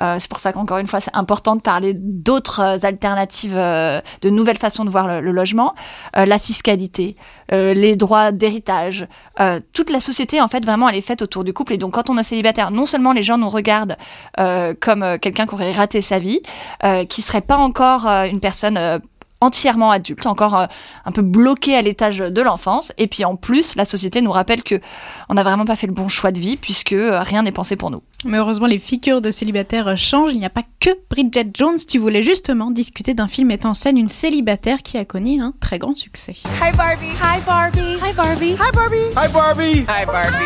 Euh, 0.00 0.16
c'est 0.20 0.28
pour 0.30 0.38
ça 0.38 0.52
qu'encore 0.52 0.78
une 0.78 0.86
fois, 0.86 1.00
c'est 1.00 1.14
important 1.14 1.56
de 1.56 1.60
parler 1.60 1.92
d'autres 1.94 2.60
euh, 2.60 2.86
alternatives, 2.86 3.56
euh, 3.56 4.00
de 4.22 4.30
nouvelles 4.30 4.58
façons 4.58 4.84
de 4.84 4.90
voir 4.90 5.08
le, 5.08 5.20
le 5.20 5.32
logement, 5.32 5.74
Euh, 6.16 6.24
la 6.24 6.38
fiscalité, 6.38 7.16
euh, 7.52 7.74
les 7.74 7.96
droits 7.96 8.30
d'héritage. 8.30 9.08
Euh, 9.40 9.60
toute 9.72 9.90
la 9.90 9.98
société, 9.98 10.40
en 10.40 10.46
fait, 10.46 10.64
vraiment, 10.64 10.88
elle 10.88 10.94
est 10.96 11.00
faite 11.00 11.20
autour 11.20 11.42
du 11.42 11.52
couple. 11.52 11.72
Et 11.72 11.78
donc, 11.78 11.94
quand 11.94 12.10
on 12.10 12.18
est 12.18 12.22
célibataire, 12.22 12.70
non 12.70 12.86
seulement 12.86 13.12
les 13.12 13.24
gens 13.24 13.38
nous 13.38 13.48
regardent 13.48 13.96
comme 14.80 15.18
quelqu'un 15.18 15.46
qui 15.46 15.54
aurait 15.54 15.72
raté 15.72 16.00
sa 16.00 16.18
vie, 16.18 16.40
qui 17.08 17.22
serait 17.22 17.40
pas 17.40 17.56
encore 17.56 18.06
une 18.06 18.40
personne 18.40 19.00
entièrement 19.40 19.90
adulte, 19.90 20.26
encore 20.26 20.56
euh, 20.58 20.66
un 21.04 21.12
peu 21.12 21.22
bloqué 21.22 21.76
à 21.76 21.82
l'étage 21.82 22.18
de 22.18 22.42
l'enfance. 22.42 22.92
Et 22.98 23.06
puis 23.06 23.24
en 23.24 23.36
plus, 23.36 23.76
la 23.76 23.84
société 23.84 24.20
nous 24.20 24.32
rappelle 24.32 24.62
que 24.62 24.80
on 25.28 25.34
n'a 25.34 25.42
vraiment 25.42 25.64
pas 25.64 25.76
fait 25.76 25.86
le 25.86 25.92
bon 25.92 26.08
choix 26.08 26.32
de 26.32 26.38
vie 26.38 26.56
puisque 26.56 26.92
euh, 26.92 27.20
rien 27.20 27.42
n'est 27.42 27.52
pensé 27.52 27.76
pour 27.76 27.90
nous. 27.90 28.02
Mais 28.24 28.38
heureusement, 28.38 28.66
les 28.66 28.78
figures 28.78 29.20
de 29.20 29.30
célibataires 29.30 29.96
changent. 29.96 30.32
Il 30.32 30.40
n'y 30.40 30.46
a 30.46 30.50
pas 30.50 30.64
que 30.80 30.90
Bridget 31.08 31.50
Jones. 31.54 31.78
Tu 31.88 31.98
voulais 31.98 32.22
justement 32.22 32.70
discuter 32.70 33.14
d'un 33.14 33.28
film 33.28 33.48
mettant 33.48 33.70
en 33.70 33.74
scène 33.74 33.96
une 33.96 34.08
célibataire 34.08 34.78
qui 34.82 34.98
a 34.98 35.04
connu 35.04 35.40
un 35.40 35.52
très 35.60 35.78
grand 35.78 35.94
succès. 35.94 36.34
Hi 36.60 36.72
Barbie. 36.76 37.06
Hi 37.06 37.40
Barbie. 37.46 37.96
Hi 38.02 38.12
Barbie. 38.12 38.54
Hi 38.54 38.72
Barbie. 38.72 38.96
Hi 39.16 39.32
Barbie. 39.32 39.86
Hi 39.86 40.06
Barbie. 40.06 40.36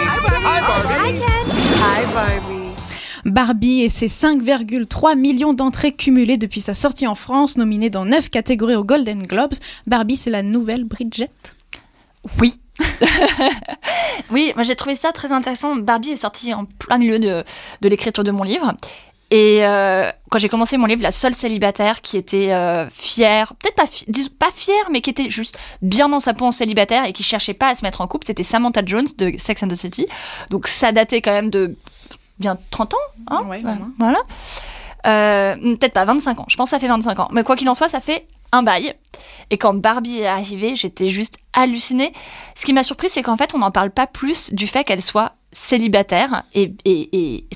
Hi 0.45 0.61
Barbie. 0.61 0.95
Hi 1.01 1.13
Ken. 1.13 1.57
Hi 1.83 2.15
Barbie. 2.15 2.43
Barbie 2.43 2.62
et 3.25 3.89
ses 3.89 4.07
5,3 4.07 5.17
millions 5.17 5.55
d'entrées 5.55 5.93
cumulées 5.93 6.37
depuis 6.37 6.61
sa 6.61 6.75
sortie 6.75 7.07
en 7.07 7.15
France, 7.15 7.57
nominée 7.57 7.91
dans 7.91 8.05
9 8.05 8.31
catégories 8.31 8.77
aux 8.77 8.85
Golden 8.85 9.23
Globes. 9.23 9.55
Barbie, 9.87 10.17
c'est 10.17 10.31
la 10.31 10.43
nouvelle 10.43 10.85
Bridget 10.85 11.31
Oui. 12.41 12.61
oui, 14.31 14.53
moi 14.55 14.65
j'ai 14.65 14.75
trouvé 14.75 14.95
ça 14.95 15.13
très 15.13 15.31
intéressant. 15.31 15.77
Barbie 15.77 16.11
est 16.11 16.17
sortie 16.17 16.53
en 16.55 16.65
plein 16.65 16.99
milieu 16.99 17.19
de, 17.19 17.45
l'écriture 17.83 18.25
de 18.25 18.31
mon 18.31 18.43
livre. 18.43 18.75
Et 19.31 19.65
euh, 19.65 20.11
quand 20.31 20.39
j'ai 20.39 20.51
commencé 20.51 20.77
mon 20.77 20.85
livre, 20.85 21.03
la 21.03 21.13
seule 21.13 21.33
célibataire 21.33 22.03
qui 22.03 22.19
était 22.19 22.53
euh, 22.53 22.91
fière, 22.91 23.55
peut-être 23.55 23.77
pas, 23.77 23.87
pas 24.39 24.53
fière, 24.53 24.91
mais 24.91 25.01
qui 25.01 25.09
était 25.09 25.31
juste 25.31 25.59
bien 25.81 26.11
dans 26.11 26.21
sa 26.21 26.35
peau 26.35 26.45
en 26.45 26.51
célibataire 26.51 27.07
et 27.07 27.15
qui 27.15 27.23
cherchait 27.23 27.55
pas 27.55 27.69
à 27.69 27.75
se 27.75 27.83
mettre 27.83 28.03
en 28.03 28.07
couple, 28.07 28.27
c'était 28.27 28.43
Samantha 28.43 28.83
Jones 28.85 29.07
de 29.17 29.33
Sex 29.39 29.63
and 29.63 29.69
the 29.69 29.75
City. 29.75 30.07
Donc 30.51 30.69
ça 30.69 30.93
datait 30.93 31.23
quand 31.23 31.31
même 31.31 31.49
de 31.49 31.77
bien 32.39 32.59
30 32.71 32.95
ans. 32.95 32.97
Hein 33.29 33.43
Ouais, 33.47 33.61
Voilà. 33.61 33.77
vraiment. 33.77 33.91
Voilà. 33.99 34.19
Euh, 35.07 35.57
Peut-être 35.77 35.93
pas 35.95 36.05
25 36.05 36.41
ans. 36.41 36.45
Je 36.49 36.57
pense 36.57 36.71
que 36.71 36.77
ça 36.77 36.81
fait 36.81 36.89
25 36.89 37.19
ans. 37.19 37.29
Mais 37.33 37.43
quoi 37.45 37.57
qu'il 37.57 37.69
en 37.69 37.75
soit, 37.75 37.89
ça 37.89 38.01
fait 38.01 38.27
un 38.53 38.63
bail. 38.63 38.95
Et 39.51 39.59
quand 39.59 39.75
Barbie 39.75 40.21
est 40.21 40.27
arrivée, 40.27 40.77
j'étais 40.77 41.09
juste 41.09 41.37
hallucinée. 41.53 42.13
Ce 42.55 42.65
qui 42.65 42.73
m'a 42.73 42.83
surpris, 42.83 43.09
c'est 43.09 43.23
qu'en 43.23 43.37
fait, 43.37 43.55
on 43.55 43.59
n'en 43.59 43.71
parle 43.71 43.91
pas 43.91 44.07
plus 44.07 44.53
du 44.53 44.67
fait 44.67 44.85
qu'elle 44.85 45.03
soit 45.03 45.33
célibataire 45.53 46.45
et, 46.55 46.75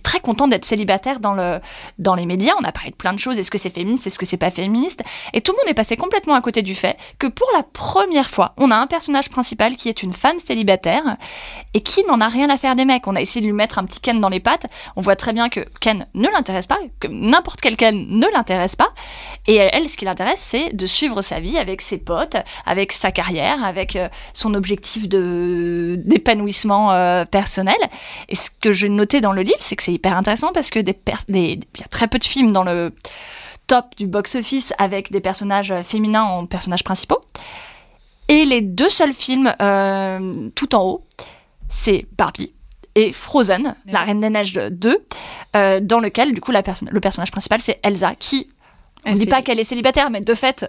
très 0.02 0.20
contente 0.20 0.50
d'être 0.50 0.64
célibataire 0.64 1.18
dans, 1.18 1.34
le, 1.34 1.60
dans 1.98 2.14
les 2.14 2.26
médias. 2.26 2.52
On 2.60 2.64
a 2.64 2.72
parlé 2.72 2.90
de 2.90 2.96
plein 2.96 3.12
de 3.12 3.18
choses. 3.18 3.38
Est-ce 3.38 3.50
que 3.50 3.58
c'est 3.58 3.70
féministe? 3.70 4.06
Est-ce 4.06 4.18
que 4.18 4.26
c'est 4.26 4.36
pas 4.36 4.50
féministe? 4.50 5.02
Et 5.32 5.40
tout 5.40 5.52
le 5.52 5.58
monde 5.58 5.68
est 5.68 5.74
passé 5.74 5.96
complètement 5.96 6.34
à 6.34 6.40
côté 6.40 6.62
du 6.62 6.74
fait 6.74 6.96
que 7.18 7.26
pour 7.26 7.48
la 7.54 7.62
première 7.62 8.30
fois, 8.30 8.54
on 8.56 8.70
a 8.70 8.76
un 8.76 8.86
personnage 8.86 9.30
principal 9.30 9.76
qui 9.76 9.88
est 9.88 10.02
une 10.02 10.12
femme 10.12 10.38
célibataire 10.38 11.16
et 11.74 11.80
qui 11.80 12.04
n'en 12.04 12.20
a 12.20 12.28
rien 12.28 12.50
à 12.50 12.56
faire 12.56 12.76
des 12.76 12.84
mecs. 12.84 13.06
On 13.06 13.16
a 13.16 13.20
essayé 13.20 13.40
de 13.40 13.46
lui 13.46 13.56
mettre 13.56 13.78
un 13.78 13.84
petit 13.84 14.00
Ken 14.00 14.20
dans 14.20 14.28
les 14.28 14.40
pattes. 14.40 14.66
On 14.94 15.00
voit 15.00 15.16
très 15.16 15.32
bien 15.32 15.48
que 15.48 15.60
Ken 15.80 16.06
ne 16.14 16.28
l'intéresse 16.28 16.66
pas, 16.66 16.78
que 17.00 17.08
n'importe 17.08 17.60
quel 17.60 17.76
Ken 17.76 18.06
ne 18.08 18.26
l'intéresse 18.32 18.76
pas. 18.76 18.92
Et 19.46 19.56
elle, 19.56 19.88
ce 19.88 19.96
qui 19.96 20.04
l'intéresse, 20.04 20.40
c'est 20.40 20.74
de 20.74 20.86
suivre 20.86 21.22
sa 21.22 21.40
vie 21.40 21.58
avec 21.58 21.80
ses 21.80 21.98
potes, 21.98 22.36
avec 22.64 22.92
sa 22.92 23.10
carrière, 23.10 23.64
avec 23.64 23.96
euh, 23.96 24.08
son 24.32 24.54
objectif 24.54 25.08
d'épanouissement 25.08 26.92
euh, 26.92 27.24
personnel. 27.24 27.76
Et 28.28 28.34
ce 28.34 28.50
que 28.60 28.72
je 28.72 28.86
notais 28.86 29.20
dans 29.20 29.32
le 29.32 29.42
livre, 29.42 29.58
c'est 29.60 29.76
que 29.76 29.82
c'est 29.82 29.92
hyper 29.92 30.16
intéressant 30.16 30.52
parce 30.52 30.70
que 30.70 30.78
des, 30.78 30.96
y 31.28 31.82
a 31.82 31.88
très 31.88 32.08
peu 32.08 32.18
de 32.18 32.24
films 32.24 32.52
dans 32.52 32.64
le 32.64 32.92
top 33.66 33.96
du 33.96 34.06
box-office 34.06 34.72
avec 34.78 35.10
des 35.10 35.20
personnages 35.20 35.74
féminins 35.82 36.22
en 36.22 36.46
personnages 36.46 36.84
principaux. 36.84 37.20
Et 38.28 38.44
les 38.44 38.60
deux 38.60 38.90
seuls 38.90 39.12
films 39.12 39.54
euh, 39.60 40.32
tout 40.54 40.74
en 40.74 40.82
haut, 40.82 41.04
c'est 41.68 42.06
Barbie 42.16 42.52
et 42.94 43.12
Frozen, 43.12 43.76
la 43.86 44.00
Reine 44.00 44.20
des 44.20 44.30
Neiges 44.30 44.54
2, 44.54 45.06
euh, 45.54 45.80
dans 45.80 46.00
lequel, 46.00 46.32
du 46.32 46.40
coup, 46.40 46.50
la 46.50 46.62
perso 46.62 46.86
le 46.90 47.00
personnage 47.00 47.30
principal, 47.30 47.60
c'est 47.60 47.78
Elsa, 47.82 48.14
qui, 48.14 48.48
on 49.04 49.12
ne 49.12 49.16
dit 49.16 49.26
pas 49.26 49.42
qu'elle 49.42 49.60
est 49.60 49.64
célibataire, 49.64 50.10
mais 50.10 50.22
de 50.22 50.34
fait, 50.34 50.68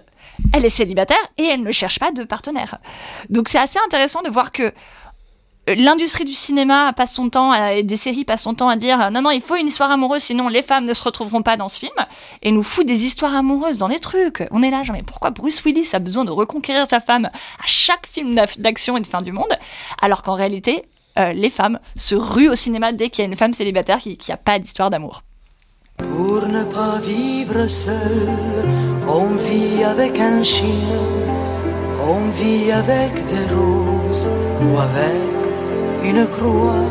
elle 0.52 0.64
est 0.64 0.70
célibataire 0.70 1.16
et 1.38 1.44
elle 1.44 1.62
ne 1.62 1.72
cherche 1.72 1.98
pas 1.98 2.12
de 2.12 2.22
partenaire. 2.24 2.78
Donc 3.30 3.48
c'est 3.48 3.58
assez 3.58 3.78
intéressant 3.84 4.22
de 4.22 4.28
voir 4.28 4.52
que 4.52 4.72
l'industrie 5.74 6.24
du 6.24 6.32
cinéma 6.32 6.92
passe 6.92 7.14
son 7.14 7.28
temps 7.30 7.52
des 7.82 7.96
séries 7.96 8.24
passent 8.24 8.42
son 8.42 8.54
temps 8.54 8.68
à 8.68 8.76
dire 8.76 9.10
non 9.10 9.22
non 9.22 9.30
il 9.30 9.40
faut 9.40 9.56
une 9.56 9.66
histoire 9.66 9.90
amoureuse 9.90 10.22
sinon 10.22 10.48
les 10.48 10.62
femmes 10.62 10.84
ne 10.84 10.94
se 10.94 11.02
retrouveront 11.02 11.42
pas 11.42 11.56
dans 11.56 11.68
ce 11.68 11.78
film. 11.78 11.92
Et 12.42 12.50
nous 12.50 12.62
fout 12.62 12.86
des 12.86 13.04
histoires 13.04 13.34
amoureuses 13.34 13.78
dans 13.78 13.88
les 13.88 13.98
trucs. 13.98 14.44
On 14.50 14.62
est 14.62 14.70
là 14.70 14.82
genre 14.82 14.96
mais 14.96 15.02
pourquoi 15.02 15.30
Bruce 15.30 15.62
Willis 15.64 15.88
a 15.92 15.98
besoin 15.98 16.24
de 16.24 16.30
reconquérir 16.30 16.86
sa 16.86 17.00
femme 17.00 17.26
à 17.26 17.66
chaque 17.66 18.06
film 18.06 18.34
d'action 18.58 18.96
et 18.96 19.00
de 19.00 19.06
fin 19.06 19.20
du 19.20 19.32
monde 19.32 19.52
alors 20.00 20.22
qu'en 20.22 20.34
réalité 20.34 20.84
euh, 21.18 21.32
les 21.32 21.50
femmes 21.50 21.78
se 21.96 22.14
ruent 22.14 22.48
au 22.48 22.54
cinéma 22.54 22.92
dès 22.92 23.10
qu'il 23.10 23.24
y 23.24 23.26
a 23.26 23.30
une 23.30 23.36
femme 23.36 23.52
célibataire 23.52 23.98
qui 24.00 24.18
n'a 24.28 24.36
pas 24.36 24.58
d'histoire 24.58 24.90
d'amour. 24.90 25.22
Pour 25.96 26.46
ne 26.46 26.62
pas 26.64 26.98
vivre 27.00 27.66
on 29.08 29.34
vit 29.36 29.84
avec 29.84 30.18
un 30.20 30.42
chien 30.44 30.66
on 32.00 32.28
vit 32.30 32.70
avec 32.70 33.14
des 33.26 33.54
roses 33.54 34.26
avec 34.78 35.37
une 36.04 36.26
croix 36.26 36.84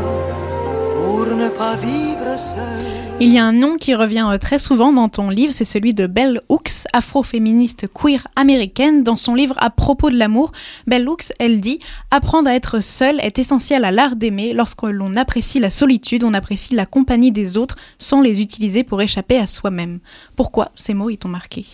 pour 0.96 1.36
ne 1.36 1.50
pas 1.50 1.76
vivre 1.76 2.38
seul. 2.38 2.98
Il 3.20 3.30
y 3.30 3.40
a 3.40 3.46
un 3.46 3.52
nom 3.52 3.78
qui 3.78 3.96
revient 3.96 4.28
euh, 4.32 4.38
très 4.38 4.60
souvent 4.60 4.94
dans 4.94 5.10
ton 5.10 5.32
livre, 5.32 5.52
c'est 5.52 5.66
celui 5.66 5.96
de 5.96 6.06
Bell 6.06 6.42
Hooks, 6.50 6.86
afroféministe 6.94 7.88
queer 7.92 8.28
américaine. 8.36 9.04
Dans 9.04 9.16
son 9.16 9.34
livre 9.34 9.56
À 9.58 9.72
propos 9.72 10.12
de 10.12 10.18
l'amour, 10.18 10.52
Bell 10.86 11.10
Hooks, 11.10 11.34
elle 11.40 11.60
dit 11.60 11.80
Apprendre 12.12 12.48
à 12.50 12.54
être 12.54 12.80
seule 12.80 13.20
est 13.22 13.40
essentiel 13.40 13.86
à 13.86 13.92
l'art 13.92 14.16
d'aimer. 14.16 14.54
Lorsque 14.54 14.84
l'on 14.84 15.16
apprécie 15.16 15.60
la 15.60 15.72
solitude, 15.72 16.24
on 16.24 16.36
apprécie 16.36 16.76
la 16.76 16.86
compagnie 16.86 17.32
des 17.32 17.58
autres 17.58 17.78
sans 17.98 18.22
les 18.22 18.40
utiliser 18.40 18.84
pour 18.84 19.02
échapper 19.02 19.40
à 19.40 19.48
soi-même. 19.48 20.00
Pourquoi 20.36 20.72
ces 20.76 20.94
mots 20.94 21.10
y 21.10 21.18
t'ont 21.18 21.30
marqué? 21.30 21.66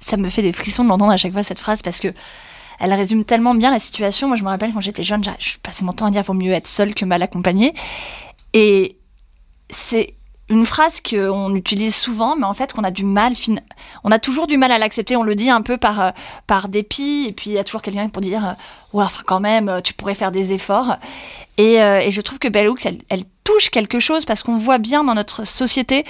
Ça 0.00 0.16
me 0.16 0.28
fait 0.28 0.42
des 0.42 0.52
frissons 0.52 0.84
de 0.84 0.88
l'entendre 0.88 1.12
à 1.12 1.16
chaque 1.16 1.32
fois 1.32 1.42
cette 1.42 1.58
phrase 1.58 1.82
parce 1.82 1.98
que 1.98 2.12
elle 2.80 2.94
résume 2.94 3.24
tellement 3.24 3.54
bien 3.54 3.70
la 3.70 3.78
situation. 3.78 4.26
Moi, 4.26 4.36
je 4.36 4.42
me 4.42 4.48
rappelle 4.48 4.72
quand 4.72 4.80
j'étais 4.80 5.02
jeune, 5.02 5.22
je 5.38 5.58
passais 5.62 5.84
mon 5.84 5.92
temps 5.92 6.06
à 6.06 6.10
dire 6.10 6.22
vaut 6.22 6.32
mieux 6.32 6.52
être 6.52 6.66
seule 6.66 6.94
que 6.94 7.04
mal 7.04 7.22
accompagnée. 7.22 7.74
Et 8.54 8.96
c'est 9.68 10.14
une 10.48 10.66
phrase 10.66 11.00
qu'on 11.00 11.54
utilise 11.54 11.94
souvent, 11.94 12.34
mais 12.34 12.44
en 12.44 12.54
fait 12.54 12.72
qu'on 12.72 12.82
a 12.82 12.90
du 12.90 13.04
mal, 13.04 13.34
on 14.02 14.10
a 14.10 14.18
toujours 14.18 14.48
du 14.48 14.56
mal 14.56 14.72
à 14.72 14.78
l'accepter. 14.78 15.14
On 15.14 15.22
le 15.22 15.36
dit 15.36 15.48
un 15.48 15.62
peu 15.62 15.76
par 15.76 16.00
euh, 16.00 16.10
par 16.46 16.68
dépit, 16.68 17.26
et 17.28 17.32
puis 17.32 17.50
il 17.50 17.52
y 17.52 17.58
a 17.58 17.64
toujours 17.64 17.82
quelqu'un 17.82 18.08
pour 18.08 18.20
dire 18.20 18.44
euh, 18.44 18.52
ouais, 18.92 19.04
enfin 19.04 19.22
quand 19.24 19.40
même, 19.40 19.68
euh, 19.68 19.80
tu 19.80 19.94
pourrais 19.94 20.16
faire 20.16 20.32
des 20.32 20.52
efforts. 20.52 20.96
Et, 21.56 21.76
je 22.10 22.20
trouve 22.22 22.38
que 22.38 22.48
Bell 22.48 22.68
Hooks, 22.68 22.86
elle, 22.86 23.24
touche 23.44 23.68
quelque 23.68 24.00
chose 24.00 24.24
parce 24.24 24.42
qu'on 24.42 24.56
voit 24.56 24.78
bien 24.78 25.04
dans 25.04 25.14
notre 25.14 25.46
société 25.46 26.04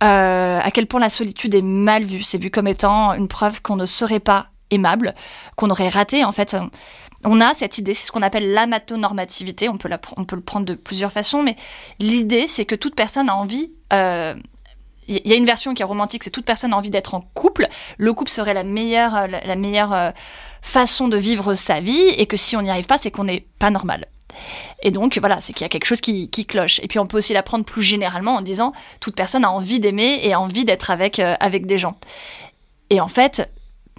à 0.00 0.70
quel 0.72 0.86
point 0.86 1.00
la 1.00 1.10
solitude 1.10 1.54
est 1.54 1.62
mal 1.62 2.02
vue. 2.04 2.22
C'est 2.22 2.38
vu 2.38 2.50
comme 2.50 2.66
étant 2.66 3.12
une 3.12 3.28
preuve 3.28 3.60
qu'on 3.60 3.76
ne 3.76 3.84
serait 3.84 4.20
pas 4.20 4.46
aimable, 4.70 5.14
qu'on 5.56 5.70
aurait 5.70 5.88
raté. 5.88 6.24
En 6.24 6.32
fait, 6.32 6.56
on 7.24 7.40
a 7.40 7.52
cette 7.54 7.78
idée, 7.78 7.94
c'est 7.94 8.06
ce 8.06 8.12
qu'on 8.12 8.22
appelle 8.22 8.52
l'amatonormativité. 8.52 9.68
On 9.68 9.76
peut, 9.76 9.88
la, 9.88 10.00
on 10.16 10.24
peut 10.24 10.36
le 10.36 10.42
prendre 10.42 10.66
de 10.66 10.74
plusieurs 10.74 11.12
façons, 11.12 11.42
mais 11.42 11.56
l'idée, 11.98 12.46
c'est 12.46 12.64
que 12.64 12.74
toute 12.74 12.94
personne 12.94 13.28
a 13.28 13.34
envie. 13.34 13.72
Euh, 13.92 14.34
il 15.06 15.26
y 15.26 15.32
a 15.32 15.36
une 15.36 15.46
version 15.46 15.74
qui 15.74 15.82
est 15.82 15.84
romantique, 15.84 16.22
c'est 16.22 16.30
toute 16.30 16.44
personne 16.44 16.72
a 16.72 16.76
envie 16.76 16.90
d'être 16.90 17.14
en 17.14 17.20
couple. 17.20 17.68
Le 17.98 18.14
couple 18.14 18.30
serait 18.30 18.54
la 18.54 18.62
meilleure, 18.62 19.16
euh, 19.16 19.26
la, 19.26 19.56
meilleure 19.56 19.92
euh, 19.92 20.10
façon 20.62 21.08
de 21.08 21.16
vivre 21.16 21.54
sa 21.54 21.80
vie, 21.80 22.08
et 22.16 22.26
que 22.26 22.36
si 22.36 22.56
on 22.56 22.62
n'y 22.62 22.70
arrive 22.70 22.86
pas, 22.86 22.96
c'est 22.96 23.10
qu'on 23.10 23.24
n'est 23.24 23.44
pas 23.58 23.70
normal. 23.70 24.06
Et 24.82 24.92
donc 24.92 25.18
voilà, 25.18 25.40
c'est 25.40 25.52
qu'il 25.52 25.64
y 25.64 25.66
a 25.66 25.68
quelque 25.68 25.86
chose 25.86 26.00
qui, 26.00 26.30
qui, 26.30 26.46
cloche. 26.46 26.78
Et 26.84 26.88
puis 26.88 27.00
on 27.00 27.06
peut 27.06 27.18
aussi 27.18 27.32
la 27.32 27.42
prendre 27.42 27.64
plus 27.64 27.82
généralement 27.82 28.36
en 28.36 28.40
disant 28.40 28.72
toute 29.00 29.16
personne 29.16 29.44
a 29.44 29.50
envie 29.50 29.80
d'aimer 29.80 30.20
et 30.22 30.32
a 30.32 30.40
envie 30.40 30.64
d'être 30.64 30.90
avec 30.90 31.18
avec 31.18 31.66
des 31.66 31.78
gens. 31.78 31.98
Et 32.90 33.00
en 33.00 33.08
fait, 33.08 33.50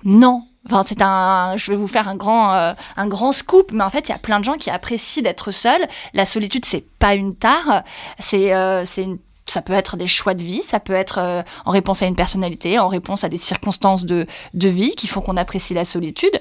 non, 0.06 0.44
Enfin, 0.68 0.84
c'est 0.86 1.02
un, 1.02 1.58
je 1.58 1.72
vais 1.72 1.78
vous 1.78 1.88
faire 1.88 2.08
un 2.08 2.16
grand, 2.16 2.54
euh, 2.54 2.74
un 2.96 3.08
grand 3.08 3.32
scoop, 3.32 3.72
mais 3.72 3.84
en 3.84 3.90
fait, 3.90 4.08
il 4.08 4.12
y 4.12 4.16
a 4.16 4.20
plein 4.20 4.40
de 4.40 4.46
gens 4.46 4.58
qui 4.58 4.70
apprécient 4.70 5.24
d'être 5.24 5.52
seuls. 5.52 5.88
La 6.14 6.26
solitude, 6.26 6.66
c'est 6.66 6.86
pas 7.00 7.16
une 7.16 7.36
tare, 7.36 7.84
c'est, 8.20 8.54
euh, 8.54 8.86
c'est 8.86 9.08
ça 9.48 9.62
peut 9.62 9.74
être 9.74 9.98
des 9.98 10.08
choix 10.08 10.34
de 10.34 10.44
vie, 10.44 10.62
ça 10.62 10.80
peut 10.80 10.94
être 10.94 11.18
euh, 11.18 11.42
en 11.66 11.72
réponse 11.72 12.04
à 12.04 12.06
une 12.06 12.16
personnalité, 12.16 12.80
en 12.80 12.88
réponse 12.88 13.24
à 13.24 13.30
des 13.30 13.38
circonstances 13.38 14.06
de, 14.06 14.28
de 14.54 14.70
vie 14.70 14.92
qui 14.92 15.08
font 15.08 15.22
qu'on 15.22 15.36
apprécie 15.36 15.74
la 15.74 15.84
solitude. 15.84 16.40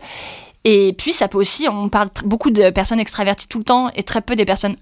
Et 0.64 0.92
puis 0.92 1.12
ça 1.12 1.26
peut 1.26 1.38
aussi, 1.38 1.66
on 1.68 1.88
parle 1.88 2.10
beaucoup 2.24 2.50
de 2.50 2.68
personnes 2.70 3.00
extraverties 3.00 3.48
tout 3.48 3.58
le 3.58 3.64
temps 3.64 3.90
et 3.94 4.02
très 4.02 4.20
peu 4.20 4.36
des 4.36 4.44
personnes 4.44 4.76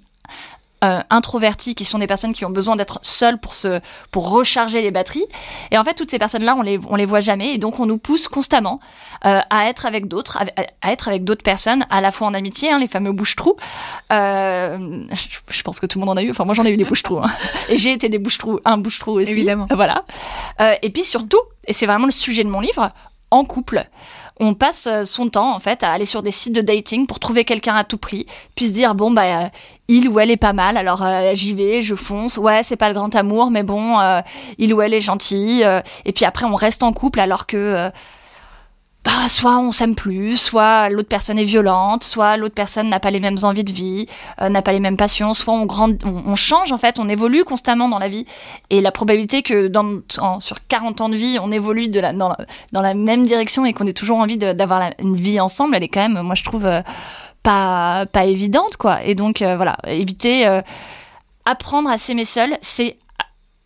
euh, 0.85 1.00
introvertis, 1.11 1.75
qui 1.75 1.85
sont 1.85 1.99
des 1.99 2.06
personnes 2.06 2.32
qui 2.32 2.44
ont 2.44 2.50
besoin 2.50 2.76
d'être 2.76 3.00
seules 3.02 3.38
pour 3.38 3.54
se, 3.54 3.80
pour 4.11 4.30
recharger 4.30 4.80
les 4.80 4.90
batteries. 4.90 5.26
Et 5.70 5.78
en 5.78 5.85
fait, 5.85 5.94
toutes 5.94 6.11
ces 6.11 6.18
personnes-là, 6.18 6.54
on 6.56 6.62
les, 6.62 6.78
on 6.88 6.97
les 6.97 7.04
voit 7.04 7.20
jamais, 7.20 7.54
et 7.54 7.58
donc 7.58 7.80
on 7.80 7.87
nous 7.87 7.99
pousse 7.99 8.28
constamment 8.28 8.80
euh, 9.26 9.40
à 9.50 9.68
être 9.68 9.87
avec 9.87 10.06
d'autres, 10.06 10.38
à, 10.38 10.90
être 10.90 11.08
avec 11.08 11.25
d'autres 11.25 11.42
personnes, 11.42 11.85
à 11.90 12.00
la 12.00 12.12
fois 12.12 12.28
en 12.28 12.35
amitié, 12.35 12.70
hein, 12.70 12.78
les 12.78 12.87
fameux 12.87 13.12
bouche-trous. 13.12 13.56
Euh, 14.12 15.06
je, 15.50 15.62
pense 15.62 15.80
que 15.80 15.87
tout 15.87 15.99
le 15.99 16.04
monde 16.04 16.16
en 16.16 16.20
a 16.20 16.23
eu. 16.23 16.30
Enfin, 16.30 16.44
moi, 16.44 16.54
j'en 16.54 16.64
ai 16.64 16.70
eu 16.70 16.76
des 16.76 16.85
bouche-trous, 16.88 17.18
hein. 17.18 17.30
et 17.68 17.76
j'ai 17.76 17.92
été 17.92 18.08
des 18.08 18.18
bouche-trous, 18.18 18.61
un 18.64 18.78
bouche-trou 18.78 19.20
aussi. 19.20 19.32
Évidemment. 19.32 19.66
Voilà. 19.70 20.04
Euh, 20.61 20.75
et 20.82 20.90
puis 20.90 21.04
surtout, 21.04 21.40
et 21.66 21.73
c'est 21.73 21.87
vraiment 21.87 22.06
le 22.06 22.12
sujet 22.12 22.44
de 22.44 22.49
mon 22.49 22.61
livre, 22.61 22.92
en 23.30 23.44
couple 23.44 23.85
on 24.40 24.54
passe 24.54 24.87
euh, 24.87 25.04
son 25.04 25.28
temps 25.28 25.54
en 25.54 25.59
fait 25.59 25.83
à 25.83 25.92
aller 25.92 26.04
sur 26.04 26.23
des 26.23 26.30
sites 26.30 26.54
de 26.54 26.61
dating 26.61 27.07
pour 27.07 27.18
trouver 27.18 27.45
quelqu'un 27.45 27.76
à 27.76 27.85
tout 27.85 27.99
prix, 27.99 28.26
puis 28.54 28.66
se 28.66 28.71
dire 28.71 28.95
bon 28.95 29.11
bah 29.11 29.45
euh, 29.45 29.49
il 29.88 30.09
ou 30.09 30.21
elle 30.21 30.30
est 30.30 30.37
pas 30.37 30.52
mal, 30.52 30.76
alors 30.76 31.02
euh, 31.02 31.33
j'y 31.35 31.54
vais, 31.54 31.83
je 31.83 31.95
fonce. 31.95 32.37
Ouais, 32.37 32.62
c'est 32.62 32.76
pas 32.76 32.88
le 32.88 32.95
grand 32.95 33.14
amour, 33.14 33.50
mais 33.50 33.62
bon, 33.62 33.99
il 34.59 34.75
ou 34.75 34.83
elle 34.83 34.92
est 34.92 35.00
gentil. 35.00 35.62
et 36.04 36.12
puis 36.12 36.25
après 36.25 36.45
on 36.45 36.54
reste 36.54 36.83
en 36.83 36.92
couple 36.92 37.21
alors 37.21 37.47
que 37.47 37.90
bah, 39.05 39.28
soit 39.28 39.59
on 39.59 39.71
s'aime 39.71 39.95
plus, 39.95 40.37
soit 40.37 40.88
l'autre 40.90 41.09
personne 41.09 41.38
est 41.38 41.45
violente, 41.45 42.02
soit 42.02 42.37
l'autre 42.37 42.55
personne 42.55 42.88
n'a 42.88 42.99
pas 42.99 43.11
les 43.11 43.21
mêmes 43.21 43.38
envies 43.45 43.62
de 43.62 43.73
vie, 43.73 44.07
euh, 44.40 44.49
n'a 44.49 44.61
pas 44.61 44.73
les 44.73 44.81
mêmes 44.81 44.97
passions, 44.97 45.35
soit 45.35 45.55
on, 45.55 45.67
grand, 45.67 46.05
on, 46.05 46.35
change 46.35 46.73
en 46.73 46.78
fait, 46.78 46.99
on 46.99 47.09
évolue 47.09 47.45
constamment 47.45 47.88
dans 47.88 48.00
la 48.00 48.09
vie. 48.09 48.26
Et 48.71 48.81
la 48.81 48.90
probabilité 48.90 49.43
que 49.43 49.69
dans, 49.69 50.00
sur 50.40 50.57
40 50.67 51.00
ans 51.00 51.09
de 51.09 51.17
vie, 51.17 51.38
on 51.40 51.52
évolue 51.52 51.88
de 51.88 52.00
la, 52.00 52.12
dans, 52.12 52.35
la, 52.73 52.95
même 52.95 53.25
direction 53.25 53.64
et 53.64 53.73
qu'on 53.73 53.87
ait 53.87 53.93
toujours 53.93 54.19
envie 54.19 54.37
d'avoir 54.37 54.90
une 54.99 55.17
vie 55.17 55.38
ensemble, 55.38 55.76
elle 55.76 55.85
est 55.85 55.88
quand 55.88 56.07
même, 56.07 56.21
moi 56.21 56.35
je 56.35 56.45
trouve, 56.45 56.67
euh, 56.67 56.83
pas, 57.45 58.05
pas 58.07 58.25
évidente 58.25 58.76
quoi. 58.76 59.05
Et 59.05 59.14
donc 59.14 59.43
euh, 59.43 59.57
voilà, 59.57 59.76
éviter, 59.87 60.45
apprendre 61.45 61.88
à 61.88 61.99
s'aimer 61.99 62.25
seul, 62.25 62.59
c'est 62.62 62.97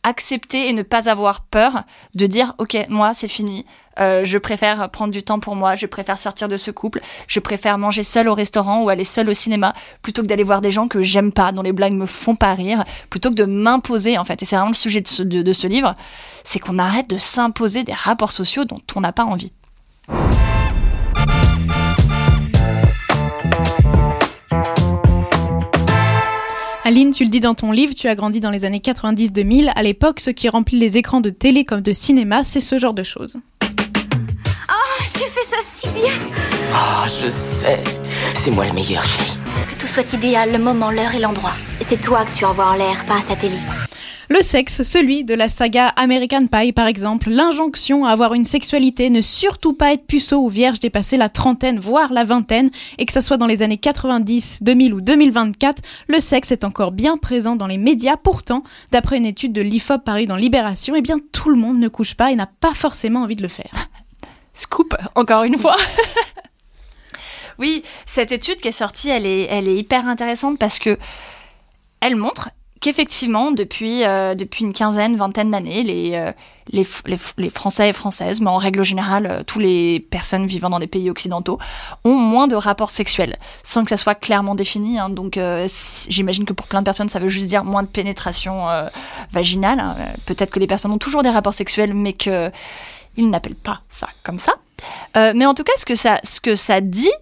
accepter 0.02 0.68
et 0.68 0.72
ne 0.72 0.82
pas 0.82 1.08
avoir 1.08 1.42
peur 1.42 1.82
de 2.14 2.26
dire 2.26 2.54
ok 2.58 2.76
moi 2.88 3.14
c'est 3.14 3.28
fini 3.28 3.64
euh, 3.98 4.24
je 4.24 4.38
préfère 4.38 4.90
prendre 4.90 5.12
du 5.12 5.22
temps 5.22 5.38
pour 5.38 5.56
moi, 5.56 5.76
je 5.76 5.86
préfère 5.86 6.18
sortir 6.18 6.48
de 6.48 6.56
ce 6.56 6.70
couple, 6.70 7.00
je 7.26 7.40
préfère 7.40 7.78
manger 7.78 8.02
seul 8.02 8.28
au 8.28 8.34
restaurant 8.34 8.82
ou 8.82 8.88
aller 8.88 9.04
seul 9.04 9.28
au 9.28 9.34
cinéma 9.34 9.74
plutôt 10.00 10.22
que 10.22 10.26
d'aller 10.26 10.44
voir 10.44 10.60
des 10.60 10.70
gens 10.70 10.88
que 10.88 11.02
j'aime 11.02 11.32
pas, 11.32 11.52
dont 11.52 11.62
les 11.62 11.72
blagues 11.72 11.92
me 11.92 12.06
font 12.06 12.34
pas 12.34 12.54
rire, 12.54 12.84
plutôt 13.10 13.30
que 13.30 13.34
de 13.34 13.44
m'imposer 13.44 14.18
en 14.18 14.24
fait. 14.24 14.42
Et 14.42 14.46
c'est 14.46 14.56
vraiment 14.56 14.70
le 14.70 14.76
sujet 14.76 15.00
de 15.00 15.08
ce, 15.08 15.22
de 15.22 15.52
ce 15.52 15.66
livre, 15.66 15.94
c'est 16.44 16.58
qu'on 16.58 16.78
arrête 16.78 17.10
de 17.10 17.18
s'imposer 17.18 17.84
des 17.84 17.92
rapports 17.92 18.32
sociaux 18.32 18.64
dont 18.64 18.80
on 18.94 19.00
n'a 19.00 19.12
pas 19.12 19.24
envie. 19.24 19.52
Aline, 26.84 27.12
tu 27.12 27.22
le 27.22 27.30
dis 27.30 27.38
dans 27.38 27.54
ton 27.54 27.70
livre, 27.70 27.94
tu 27.94 28.08
as 28.08 28.16
grandi 28.16 28.40
dans 28.40 28.50
les 28.50 28.64
années 28.64 28.80
90-2000. 28.80 29.70
À 29.76 29.82
l'époque, 29.84 30.18
ce 30.18 30.30
qui 30.30 30.48
remplit 30.48 30.78
les 30.78 30.96
écrans 30.96 31.20
de 31.20 31.30
télé 31.30 31.64
comme 31.64 31.80
de 31.80 31.92
cinéma, 31.92 32.42
c'est 32.42 32.60
ce 32.60 32.76
genre 32.78 32.92
de 32.94 33.04
choses. 33.04 33.36
Oh, 33.62 35.02
tu 35.14 35.20
fais 35.20 35.44
ça 35.48 35.56
si 35.62 35.86
bien 35.90 36.12
Ah, 36.74 37.06
je 37.06 37.28
sais. 37.28 37.78
C'est 38.34 38.50
moi 38.50 38.66
le 38.66 38.72
meilleur, 38.72 39.04
chérie. 39.04 39.38
Que 39.70 39.80
tout 39.80 39.86
soit 39.86 40.12
idéal, 40.12 40.50
le 40.50 40.58
moment, 40.58 40.90
l'heure 40.90 41.14
et 41.14 41.20
l'endroit. 41.20 41.52
C'est 41.88 42.00
toi 42.00 42.24
que 42.24 42.36
tu 42.36 42.44
envoies 42.44 42.66
en 42.66 42.74
l'air, 42.74 43.04
pas 43.06 43.14
un 43.14 43.20
satellite. 43.20 43.60
Le 44.28 44.40
sexe, 44.42 44.82
celui 44.82 45.24
de 45.24 45.34
la 45.34 45.48
saga 45.48 45.88
American 45.88 46.46
Pie 46.46 46.72
par 46.72 46.86
exemple, 46.86 47.28
l'injonction 47.28 48.06
à 48.06 48.10
avoir 48.10 48.34
une 48.34 48.44
sexualité, 48.44 49.10
ne 49.10 49.20
surtout 49.20 49.72
pas 49.72 49.92
être 49.92 50.06
puceau 50.06 50.44
ou 50.44 50.48
vierge 50.48 50.80
dépassé 50.80 51.16
la 51.16 51.28
trentaine, 51.28 51.80
voire 51.80 52.12
la 52.12 52.24
vingtaine, 52.24 52.70
et 52.98 53.04
que 53.04 53.12
ça 53.12 53.20
soit 53.20 53.36
dans 53.36 53.46
les 53.46 53.62
années 53.62 53.78
90, 53.78 54.62
2000 54.62 54.94
ou 54.94 55.00
2024, 55.00 55.82
le 56.06 56.20
sexe 56.20 56.52
est 56.52 56.64
encore 56.64 56.92
bien 56.92 57.16
présent 57.16 57.56
dans 57.56 57.66
les 57.66 57.78
médias. 57.78 58.16
Pourtant, 58.16 58.62
d'après 58.92 59.16
une 59.16 59.26
étude 59.26 59.52
de 59.52 59.60
l'IFOP 59.60 60.04
parue 60.04 60.26
dans 60.26 60.36
Libération, 60.36 60.94
eh 60.96 61.02
bien 61.02 61.16
tout 61.32 61.50
le 61.50 61.56
monde 61.56 61.78
ne 61.78 61.88
couche 61.88 62.14
pas 62.14 62.30
et 62.30 62.36
n'a 62.36 62.46
pas 62.46 62.74
forcément 62.74 63.22
envie 63.22 63.36
de 63.36 63.42
le 63.42 63.48
faire. 63.48 63.88
Scoop, 64.54 64.94
encore 65.14 65.44
une 65.44 65.58
fois. 65.58 65.76
oui, 67.58 67.82
cette 68.06 68.30
étude 68.30 68.56
qui 68.56 68.68
est 68.68 68.72
sortie, 68.72 69.08
elle 69.08 69.26
est, 69.26 69.46
elle 69.50 69.68
est 69.68 69.76
hyper 69.76 70.06
intéressante 70.06 70.58
parce 70.58 70.78
que 70.78 70.96
elle 72.00 72.16
montre 72.16 72.50
qu'effectivement, 72.82 73.52
depuis, 73.52 74.04
euh, 74.04 74.34
depuis 74.34 74.64
une 74.64 74.72
quinzaine, 74.72 75.16
vingtaine 75.16 75.52
d'années, 75.52 75.84
les, 75.84 76.14
euh, 76.14 76.32
les, 76.72 76.86
les, 77.06 77.16
les, 77.38 77.48
Français 77.48 77.88
et 77.88 77.92
Françaises, 77.92 78.40
mais 78.40 78.50
en 78.50 78.56
règle 78.56 78.82
générale, 78.82 79.26
euh, 79.26 79.42
tous 79.44 79.60
les 79.60 80.00
personnes 80.00 80.46
vivant 80.46 80.68
dans 80.68 80.80
des 80.80 80.88
pays 80.88 81.08
occidentaux, 81.08 81.58
ont 82.04 82.14
moins 82.14 82.48
de 82.48 82.56
rapports 82.56 82.90
sexuels, 82.90 83.36
sans 83.62 83.84
que 83.84 83.90
ça 83.90 83.96
soit 83.96 84.16
clairement 84.16 84.56
défini. 84.56 84.98
Hein. 84.98 85.10
donc, 85.10 85.38
j'imagine 86.08 86.44
que 86.44 86.52
pour 86.52 86.66
plein 86.66 86.80
de 86.80 86.84
personnes, 86.84 87.08
ça 87.08 87.20
veut 87.20 87.28
juste 87.28 87.46
dire 87.46 87.64
moins 87.64 87.84
de 87.84 87.88
pénétration 87.88 88.66
vaginale. 89.30 89.78
Hein. 89.78 89.94
Peut-être 90.26 90.50
que 90.50 90.58
les 90.58 90.66
personnes 90.66 90.90
ont 90.90 90.98
toujours 90.98 91.22
des 91.22 91.30
rapports 91.30 91.54
sexuels, 91.54 91.94
mais 91.94 92.12
qu'ils 92.12 92.50
n'appellent 93.16 93.54
pas 93.54 93.82
ça 93.88 94.08
comme 94.24 94.38
ça. 94.38 94.54
mais 95.14 95.46
en 95.46 95.54
tout 95.54 95.62
cas, 95.62 95.72
ce 95.76 95.86
que 95.86 95.94
ça, 95.94 96.18
ce 96.24 96.40
que 96.40 96.56
ça 96.56 96.80
dit, 96.80 97.12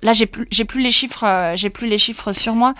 là, 0.00 0.14
j'ai 0.14 0.26
plus, 0.26 0.48
j'ai 0.50 0.64
plus 0.64 0.80
les 0.80 0.90
chiffres, 0.90 1.52
j'ai 1.54 1.68
plus 1.68 1.86
les 1.86 1.98
chiffres 1.98 2.32
sur 2.32 2.54
moi. 2.54 2.74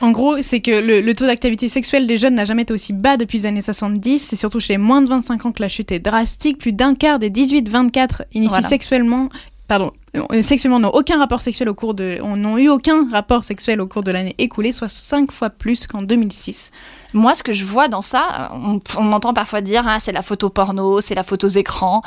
En 0.00 0.10
gros, 0.10 0.42
c'est 0.42 0.60
que 0.60 0.70
le, 0.70 1.14
taux 1.14 1.26
d'activité 1.26 1.68
sexuelle 1.68 2.06
des 2.06 2.18
jeunes 2.18 2.34
n'a 2.34 2.44
jamais 2.44 2.62
été 2.62 2.72
aussi 2.72 2.92
bas 2.92 3.16
depuis 3.16 3.38
les 3.38 3.46
années 3.46 3.62
70. 3.62 4.18
C'est 4.18 4.36
surtout 4.36 4.60
chez 4.60 4.74
les 4.74 4.78
moins 4.78 5.02
de 5.02 5.08
25 5.08 5.46
ans 5.46 5.52
que 5.52 5.62
la 5.62 5.68
chute 5.68 5.90
est 5.92 5.98
drastique. 5.98 6.58
Plus 6.58 6.72
d'un 6.72 6.94
quart 6.94 7.18
des 7.18 7.30
18-24 7.30 8.22
initient 8.34 8.62
sexuellement 8.62 9.30
pardon, 9.68 9.92
euh, 10.32 10.42
sexuellement 10.42 10.78
n'ont 10.78 10.90
aucun 10.90 11.18
rapport 11.18 11.40
sexuel 11.40 11.68
au 11.68 11.74
cours 11.74 11.94
de, 11.94 12.18
n'ont 12.22 12.58
eu 12.58 12.68
aucun 12.68 13.08
rapport 13.10 13.44
sexuel 13.44 13.80
au 13.80 13.86
cours 13.86 14.02
de 14.02 14.10
l'année 14.10 14.34
écoulée, 14.38 14.72
soit 14.72 14.88
5 14.88 15.32
fois 15.32 15.50
plus 15.50 15.86
qu'en 15.86 16.02
2006. 16.02 16.70
Moi, 17.14 17.34
ce 17.34 17.42
que 17.42 17.52
je 17.52 17.64
vois 17.64 17.88
dans 17.88 18.00
ça, 18.00 18.52
on, 18.52 19.02
m'entend 19.02 19.32
parfois 19.32 19.60
dire, 19.60 19.86
hein, 19.88 19.98
c'est 19.98 20.12
la 20.12 20.22
photo 20.22 20.50
porno, 20.50 21.00
c'est 21.00 21.14
la 21.14 21.22
photo 21.22 21.48
écran. 21.48 22.02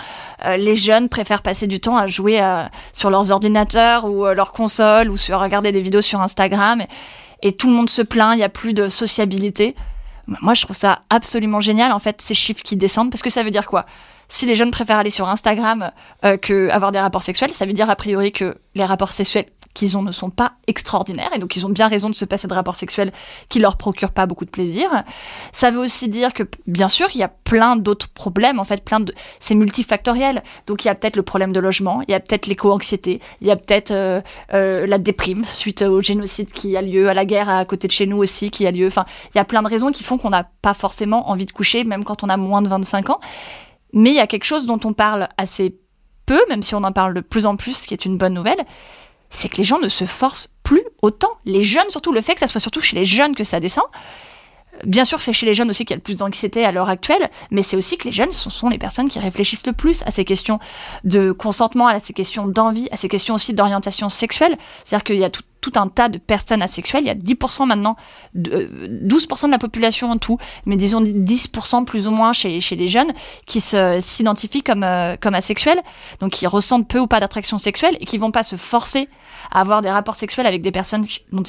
Euh, 0.45 0.57
les 0.57 0.75
jeunes 0.75 1.09
préfèrent 1.09 1.41
passer 1.41 1.67
du 1.67 1.79
temps 1.79 1.97
à 1.97 2.07
jouer 2.07 2.41
euh, 2.41 2.63
sur 2.93 3.09
leurs 3.09 3.31
ordinateurs 3.31 4.05
ou 4.05 4.25
leurs 4.25 4.51
consoles 4.51 5.09
ou 5.09 5.17
sur 5.17 5.39
regarder 5.39 5.71
des 5.71 5.81
vidéos 5.81 6.01
sur 6.01 6.21
Instagram 6.21 6.81
et 6.81 6.87
tout 7.57 7.69
le 7.69 7.75
monde 7.75 7.89
se 7.89 8.01
plaint, 8.01 8.33
il 8.33 8.37
n'y 8.37 8.43
a 8.43 8.49
plus 8.49 8.73
de 8.73 8.89
sociabilité. 8.89 9.75
Moi, 10.27 10.53
je 10.53 10.63
trouve 10.63 10.75
ça 10.75 11.01
absolument 11.09 11.59
génial, 11.59 11.91
en 11.91 11.99
fait, 11.99 12.21
ces 12.21 12.33
chiffres 12.33 12.61
qui 12.61 12.75
descendent, 12.75 13.09
parce 13.09 13.21
que 13.21 13.29
ça 13.29 13.43
veut 13.43 13.51
dire 13.51 13.67
quoi? 13.67 13.85
Si 14.27 14.45
les 14.45 14.55
jeunes 14.55 14.69
préfèrent 14.69 14.97
aller 14.97 15.09
sur 15.09 15.27
Instagram 15.27 15.91
euh, 16.23 16.37
que 16.37 16.69
avoir 16.69 16.91
des 16.91 16.99
rapports 16.99 17.23
sexuels, 17.23 17.51
ça 17.51 17.65
veut 17.65 17.73
dire 17.73 17.89
a 17.89 17.95
priori 17.95 18.31
que 18.31 18.55
les 18.75 18.85
rapports 18.85 19.11
sexuels 19.11 19.47
qu'ils 19.73 19.97
ont 19.97 20.01
ne 20.01 20.11
sont 20.11 20.29
pas 20.29 20.53
extraordinaires 20.67 21.31
et 21.35 21.39
donc 21.39 21.55
ils 21.55 21.65
ont 21.65 21.69
bien 21.69 21.87
raison 21.87 22.09
de 22.09 22.15
se 22.15 22.25
passer 22.25 22.47
de 22.47 22.53
rapports 22.53 22.75
sexuels 22.75 23.11
qui 23.49 23.59
leur 23.59 23.77
procurent 23.77 24.11
pas 24.11 24.25
beaucoup 24.25 24.45
de 24.45 24.49
plaisir. 24.49 25.03
Ça 25.51 25.71
veut 25.71 25.79
aussi 25.79 26.09
dire 26.09 26.33
que 26.33 26.43
bien 26.67 26.89
sûr 26.89 27.07
il 27.13 27.19
y 27.19 27.23
a 27.23 27.27
plein 27.27 27.75
d'autres 27.75 28.09
problèmes 28.09 28.59
en 28.59 28.63
fait, 28.63 28.83
plein 28.83 28.99
de 28.99 29.13
c'est 29.39 29.55
multifactoriel. 29.55 30.43
Donc 30.67 30.83
il 30.83 30.87
y 30.87 30.91
a 30.91 30.95
peut-être 30.95 31.15
le 31.15 31.23
problème 31.23 31.53
de 31.53 31.59
logement, 31.59 32.01
il 32.07 32.11
y 32.11 32.13
a 32.13 32.19
peut-être 32.19 32.47
l'éco-anxiété, 32.47 33.21
il 33.41 33.47
y 33.47 33.51
a 33.51 33.55
peut-être 33.55 33.91
euh, 33.91 34.21
euh, 34.53 34.87
la 34.87 34.97
déprime 34.97 35.43
suite 35.45 35.81
au 35.81 36.01
génocide 36.01 36.51
qui 36.51 36.75
a 36.75 36.81
lieu, 36.81 37.09
à 37.09 37.13
la 37.13 37.25
guerre 37.25 37.49
à 37.49 37.65
côté 37.65 37.87
de 37.87 37.93
chez 37.93 38.05
nous 38.05 38.17
aussi 38.17 38.51
qui 38.51 38.65
a 38.65 38.71
lieu. 38.71 38.87
Enfin, 38.87 39.05
il 39.33 39.37
y 39.37 39.41
a 39.41 39.45
plein 39.45 39.61
de 39.61 39.67
raisons 39.67 39.91
qui 39.91 40.03
font 40.03 40.17
qu'on 40.17 40.29
n'a 40.29 40.49
pas 40.61 40.73
forcément 40.73 41.29
envie 41.29 41.45
de 41.45 41.51
coucher 41.51 41.83
même 41.83 42.03
quand 42.03 42.23
on 42.23 42.29
a 42.29 42.37
moins 42.37 42.61
de 42.61 42.69
25 42.69 43.09
ans. 43.09 43.19
Mais 43.93 44.11
il 44.11 44.15
y 44.15 44.19
a 44.19 44.27
quelque 44.27 44.43
chose 44.43 44.65
dont 44.65 44.79
on 44.83 44.93
parle 44.93 45.29
assez 45.37 45.79
peu, 46.25 46.39
même 46.47 46.61
si 46.61 46.75
on 46.75 46.83
en 46.83 46.91
parle 46.91 47.15
de 47.15 47.21
plus 47.21 47.45
en 47.45 47.55
plus, 47.55 47.73
ce 47.73 47.87
qui 47.87 47.93
est 47.93 48.05
une 48.05 48.17
bonne 48.17 48.33
nouvelle, 48.33 48.63
c'est 49.29 49.49
que 49.49 49.57
les 49.57 49.63
gens 49.63 49.79
ne 49.79 49.89
se 49.89 50.05
forcent 50.05 50.49
plus 50.63 50.83
autant. 51.01 51.31
Les 51.45 51.63
jeunes, 51.63 51.89
surtout, 51.89 52.11
le 52.11 52.21
fait 52.21 52.33
que 52.33 52.39
ça 52.39 52.47
soit 52.47 52.61
surtout 52.61 52.81
chez 52.81 52.95
les 52.95 53.05
jeunes 53.05 53.35
que 53.35 53.43
ça 53.43 53.59
descend. 53.59 53.85
Bien 54.85 55.03
sûr, 55.03 55.19
c'est 55.19 55.33
chez 55.33 55.45
les 55.45 55.53
jeunes 55.53 55.69
aussi 55.69 55.83
qu'il 55.83 55.93
y 55.93 55.95
a 55.95 55.97
le 55.97 56.03
plus 56.03 56.17
d'anxiété 56.17 56.63
à 56.63 56.71
l'heure 56.71 56.89
actuelle, 56.89 57.29
mais 57.51 57.61
c'est 57.61 57.75
aussi 57.75 57.97
que 57.97 58.05
les 58.05 58.11
jeunes 58.11 58.31
sont 58.31 58.69
les 58.69 58.77
personnes 58.77 59.09
qui 59.09 59.19
réfléchissent 59.19 59.67
le 59.67 59.73
plus 59.73 60.03
à 60.05 60.11
ces 60.11 60.23
questions 60.23 60.59
de 61.03 61.31
consentement, 61.31 61.87
à 61.87 61.99
ces 61.99 62.13
questions 62.13 62.47
d'envie, 62.47 62.87
à 62.91 62.97
ces 62.97 63.09
questions 63.09 63.35
aussi 63.35 63.53
d'orientation 63.53 64.07
sexuelle. 64.07 64.57
C'est-à-dire 64.85 65.03
qu'il 65.03 65.17
y 65.17 65.25
a 65.25 65.29
tout, 65.29 65.43
un 65.75 65.87
tas 65.87 66.09
de 66.09 66.17
personnes 66.17 66.61
asexuelles, 66.61 67.03
il 67.03 67.07
y 67.07 67.09
a 67.09 67.15
10% 67.15 67.65
maintenant, 67.67 67.95
12% 68.35 69.45
de 69.45 69.51
la 69.51 69.59
population 69.59 70.09
en 70.09 70.17
tout, 70.17 70.37
mais 70.65 70.77
disons 70.77 71.01
10% 71.01 71.85
plus 71.85 72.07
ou 72.07 72.11
moins 72.11 72.33
chez, 72.33 72.61
chez 72.61 72.75
les 72.75 72.87
jeunes 72.87 73.11
qui 73.45 73.61
s'identifient 73.61 74.63
comme, 74.63 74.83
euh, 74.83 75.15
comme 75.19 75.35
asexuels, 75.35 75.81
donc 76.19 76.31
qui 76.31 76.47
ressentent 76.47 76.87
peu 76.87 76.99
ou 76.99 77.07
pas 77.07 77.19
d'attraction 77.19 77.57
sexuelle 77.57 77.97
et 77.99 78.05
qui 78.05 78.17
vont 78.17 78.31
pas 78.31 78.43
se 78.43 78.55
forcer 78.55 79.09
à 79.51 79.61
avoir 79.61 79.81
des 79.81 79.91
rapports 79.91 80.15
sexuels 80.15 80.47
avec 80.47 80.61
des 80.61 80.71
personnes 80.71 81.05
dont, 81.31 81.43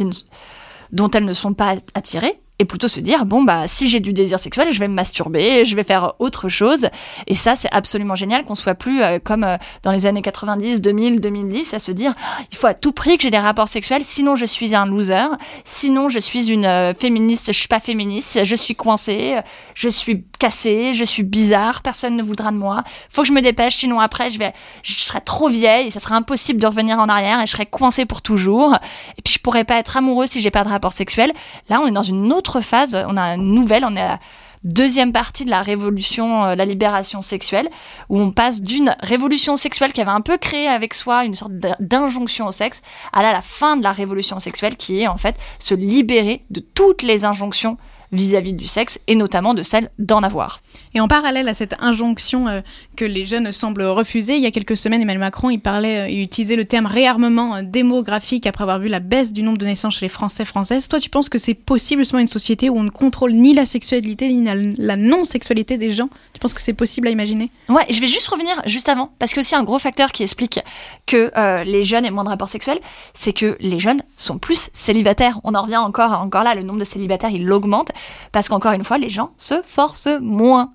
dont 0.93 1.11
elles 1.11 1.25
ne 1.25 1.35
sont 1.35 1.55
pas 1.55 1.77
attirées 1.95 2.41
et 2.61 2.65
plutôt 2.65 2.87
se 2.87 3.01
dire 3.01 3.27
bon 3.27 3.43
bah 3.43 3.67
si 3.67 3.89
j'ai 3.89 3.99
du 3.99 4.13
désir 4.13 4.39
sexuel 4.39 4.69
je 4.71 4.79
vais 4.79 4.87
me 4.87 4.95
masturber 4.95 5.65
je 5.65 5.75
vais 5.75 5.83
faire 5.83 6.13
autre 6.19 6.49
chose. 6.49 6.89
Et 7.27 7.35
ça 7.35 7.57
c'est 7.57 7.69
absolument 7.73 8.15
génial 8.15 8.45
qu'on 8.45 8.55
soit 8.55 8.75
plus 8.75 9.03
euh, 9.03 9.19
comme 9.19 9.43
euh, 9.43 9.57
dans 9.83 9.91
les 9.91 10.07
années 10.07 10.23
90 10.23 10.81
2000 10.81 11.21
2010 11.21 11.75
à 11.75 11.79
se 11.79 11.91
dire 11.91 12.15
il 12.53 12.57
faut 12.57 12.69
à 12.69 12.75
tout 12.75 12.93
prix 12.93 13.17
que 13.17 13.23
j'ai 13.25 13.31
des 13.31 13.39
rapports 13.39 13.69
sexuels 13.69 14.05
sinon 14.05 14.37
je 14.37 14.45
suis 14.45 14.75
un 14.75 14.87
loser 14.87 15.27
sinon 15.65 16.09
je 16.09 16.19
suis 16.19 16.51
une 16.51 16.67
euh, 16.67 16.95
féministe 16.95 17.47
je 17.49 17.59
suis 17.59 17.69
pas 17.69 17.81
féministe 17.81 18.45
je 18.45 18.57
suis 18.57 18.77
coincée 18.77 19.39
je 19.75 19.89
suis 19.89 20.25
cassée 20.39 20.95
je 20.95 21.05
suis 21.05 21.23
bizarre 21.23 21.83
personne 21.83 22.17
ne 22.17 22.23
voudra 22.23 22.53
de 22.53 22.57
moi 22.57 22.85
faut 23.09 23.23
que 23.23 23.29
je 23.29 23.33
me 23.33 23.43
dépêche 23.43 23.77
sinon 23.77 24.01
après 24.01 24.31
je 24.31 24.39
vais 24.39 24.53
je 24.83 24.93
serai 24.93 25.21
trop 25.21 25.49
vieille 25.49 25.91
ça 25.91 26.01
sera 26.01 26.15
impossible 26.17 26.61
de 26.61 26.67
revenir 26.67 26.99
en 26.99 27.09
arrière 27.09 27.41
et 27.41 27.47
je 27.47 27.53
serai 27.53 27.67
coincée 27.67 28.05
pour 28.05 28.23
toujours. 28.23 28.75
Et 29.19 29.23
puis 29.23 29.35
je 29.35 29.39
pourrais 29.39 29.65
pas 29.65 29.79
être 29.79 29.97
amoureuse 29.97 30.31
si 30.31 30.41
j'ai 30.41 30.51
pas 30.51 30.65
de 30.65 30.69
rapport 30.69 30.93
sexuel. 30.93 31.33
Là 31.69 31.81
on 31.81 31.87
est 31.87 31.93
dans 31.93 32.03
une 32.03 32.33
autre 32.33 32.50
phase, 32.59 32.97
on 33.09 33.17
a 33.17 33.35
une 33.35 33.55
nouvelle, 33.55 33.85
on 33.85 33.95
est 33.95 34.01
à 34.01 34.09
la 34.09 34.21
deuxième 34.65 35.13
partie 35.13 35.45
de 35.45 35.51
la 35.51 35.63
révolution, 35.63 36.45
euh, 36.47 36.55
la 36.55 36.65
libération 36.65 37.23
sexuelle, 37.23 37.69
où 38.09 38.21
on 38.21 38.33
passe 38.33 38.61
d'une 38.61 38.97
révolution 39.01 39.57
sexuelle 39.57 39.93
qui 39.93 40.01
avait 40.01 40.11
un 40.11 40.21
peu 40.21 40.37
créé 40.37 40.67
avec 40.67 40.95
soi 40.95 41.25
une 41.25 41.35
sorte 41.35 41.53
d'injonction 41.79 42.47
au 42.47 42.53
sexe, 42.53 42.83
à 43.13 43.23
la 43.23 43.41
fin 43.43 43.77
de 43.77 43.83
la 43.83 43.93
révolution 43.93 44.39
sexuelle 44.39 44.77
qui 44.77 45.01
est 45.01 45.09
en 45.09 45.17
fait 45.17 45.37
se 45.59 45.75
libérer 45.75 46.45
de 46.51 46.61
toutes 46.61 47.03
les 47.03 47.25
injonctions 47.25 47.79
vis-à-vis 48.13 48.53
du 48.53 48.67
sexe 48.67 48.99
et 49.07 49.15
notamment 49.15 49.55
de 49.55 49.63
celle 49.63 49.91
d'en 49.99 50.23
avoir. 50.23 50.61
Et 50.95 51.01
en 51.01 51.09
parallèle 51.09 51.49
à 51.49 51.55
cette 51.55 51.75
injonction 51.81 52.49
euh, 52.49 52.61
que 52.97 53.05
les 53.05 53.27
jeunes 53.27 53.53
semblent 53.53 53.85
refuser, 53.85 54.37
il 54.37 54.43
y 54.43 54.47
a 54.47 54.51
quelques 54.51 54.77
semaines, 54.77 55.03
Emmanuel 55.03 55.21
Macron, 55.21 55.51
il 55.51 55.61
parlait, 55.61 56.01
euh, 56.01 56.09
il 56.09 56.23
utilisait 56.23 56.57
le 56.57 56.65
terme 56.65 56.87
réarmement 56.87 57.57
euh, 57.57 57.63
démographique 57.63 58.47
après 58.47 58.63
avoir 58.63 58.79
vu 58.79 58.89
la 58.89 59.01
baisse 59.01 59.33
du 59.33 59.43
nombre 59.43 59.59
de 59.59 59.67
naissances 59.67 59.97
chez 59.97 60.07
les 60.07 60.11
Français 60.11 60.45
françaises. 60.45 60.89
Toi, 60.89 60.99
tu 60.99 61.11
penses 61.11 61.29
que 61.29 61.39
c'est 61.39 61.55
possible 61.55 62.03
justement 62.03 62.21
une 62.21 62.29
société 62.29 62.69
où 62.69 62.79
on 62.79 62.83
ne 62.83 62.91
contrôle 62.91 63.33
ni 63.33 63.55
la 63.55 63.67
sexualité 63.67 64.29
ni 64.29 64.45
la, 64.79 64.97
non-sexualité 64.97 65.77
des 65.77 65.93
gens? 65.93 66.09
Tu 66.33 66.41
penses 66.41 66.55
que 66.55 66.63
c'est 66.63 66.75
possible 66.75 67.09
à 67.09 67.11
imaginer? 67.11 67.51
Ouais, 67.69 67.87
je 67.89 68.01
vais 68.01 68.07
juste 68.07 68.27
revenir 68.29 68.61
juste 68.67 68.89
avant 68.89 69.11
parce 69.19 69.33
que 69.33 69.41
aussi 69.41 69.55
un 69.55 69.63
gros 69.63 69.79
facteur 69.79 70.13
qui 70.13 70.23
explique 70.23 70.61
que 71.07 71.31
les 71.65 71.85
jeunes 71.85 72.05
aient 72.05 72.11
moins 72.11 72.25
de 72.25 72.29
rapports 72.29 72.49
sexuels, 72.49 72.81
c'est 73.15 73.33
que 73.33 73.57
les 73.61 73.81
jeunes 73.81 74.03
sont 74.17 74.39
plus 74.39 74.69
célibataires. 74.73 75.41
On 75.45 75.55
en 75.55 75.63
revient 75.63 75.77
encore, 75.77 76.13
encore 76.13 76.45
là, 76.45 76.55
le 76.55 76.63
nombre 76.63 76.81
de 76.81 76.85
célibataires 76.85 77.31
il 77.31 77.51
augmente 77.51 77.93
parce 78.33 78.49
qu'encore 78.49 78.73
une 78.73 78.85
fois, 78.85 78.99
les 78.99 79.11
gens 79.11 79.31
se 79.37 79.63
forcent 79.63 80.09
moins. 80.21 80.73